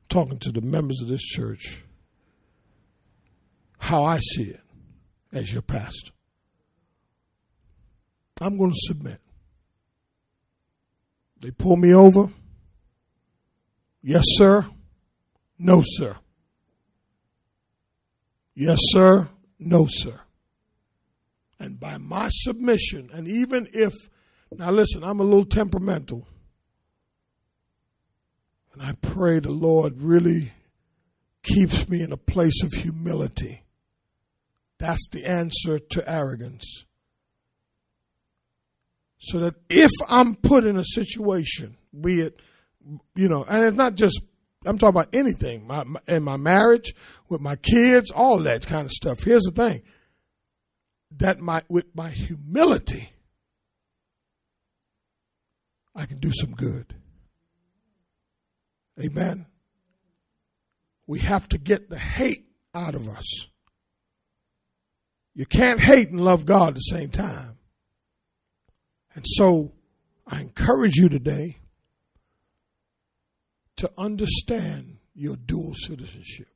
talking 0.10 0.38
to 0.40 0.52
the 0.52 0.60
members 0.60 1.00
of 1.02 1.08
this 1.08 1.22
church, 1.22 1.82
how 3.80 4.04
I 4.04 4.20
see 4.20 4.50
it 4.50 4.62
as 5.32 5.54
your 5.54 5.62
pastor. 5.62 6.12
I'm 8.42 8.58
going 8.58 8.72
to 8.72 8.80
submit. 8.82 9.22
They 11.40 11.52
pull 11.52 11.78
me 11.78 11.94
over. 11.94 12.30
Yes, 14.04 14.24
sir. 14.26 14.66
No, 15.58 15.84
sir. 15.86 16.18
Yes, 18.60 18.80
sir. 18.86 19.30
No, 19.60 19.86
sir. 19.88 20.20
And 21.60 21.80
by 21.80 22.00
my 22.00 22.30
submission, 22.32 23.12
and 23.14 23.28
even 23.28 23.70
if, 23.72 23.94
now 24.52 24.72
listen, 24.72 25.04
I'm 25.04 25.20
a 25.20 25.24
little 25.24 25.46
temperamental. 25.46 26.28
And 28.74 28.82
I 28.82 28.94
pray 28.94 29.40
the 29.40 29.52
Lord 29.52 30.02
really 30.02 30.54
keeps 31.44 31.88
me 31.88 32.02
in 32.02 32.12
a 32.12 32.18
place 32.18 32.64
of 32.64 32.74
humility. 32.74 33.62
That's 34.80 35.08
the 35.12 35.26
answer 35.26 35.78
to 35.78 36.12
arrogance. 36.12 36.86
So 39.20 39.40
that 39.40 39.54
if 39.70 39.92
I'm 40.10 40.36
put 40.36 40.66
in 40.66 40.78
a 40.78 40.84
situation, 40.84 41.78
be 42.00 42.22
it, 42.22 42.40
you 43.16 43.30
know, 43.30 43.46
and 43.48 43.66
it's 43.66 43.78
not 43.78 43.94
just, 43.94 44.20
I'm 44.68 44.78
talking 44.78 44.90
about 44.90 45.10
anything, 45.14 45.66
my, 45.66 45.84
my, 45.84 46.00
in 46.08 46.24
my 46.24 46.38
marriage, 46.38 46.94
with 47.30 47.42
my 47.42 47.56
kids, 47.56 48.12
all 48.12 48.40
that 48.40 48.66
kind 48.66 48.86
of 48.86 48.92
stuff. 48.92 49.24
Here's 49.24 49.44
the 49.44 49.52
thing 49.52 49.82
that 51.18 51.40
my 51.40 51.64
with 51.70 51.96
my 51.96 52.10
humility 52.10 53.12
I 55.96 56.06
can 56.06 56.18
do 56.20 56.32
some 56.32 56.52
good. 56.52 56.94
Amen. 59.04 59.48
We 61.08 61.20
have 61.20 61.50
to 61.50 61.58
get 61.58 61.90
the 61.90 61.98
hate 61.98 62.46
out 62.76 62.94
of 62.94 63.10
us. 63.10 63.48
You 65.34 65.46
can't 65.46 65.80
hate 65.80 66.10
and 66.10 66.24
love 66.24 66.46
God 66.46 66.70
at 66.70 66.74
the 66.76 66.80
same 66.82 67.10
time. 67.10 67.58
And 69.16 69.26
so 69.28 69.74
I 70.28 70.42
encourage 70.42 70.96
you 70.96 71.10
today 71.10 71.58
to 73.78 73.92
understand 73.98 74.98
your 75.16 75.36
dual 75.36 75.74
citizenship 75.74 76.48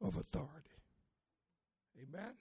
of 0.00 0.16
authority. 0.16 0.70
Amen. 2.02 2.32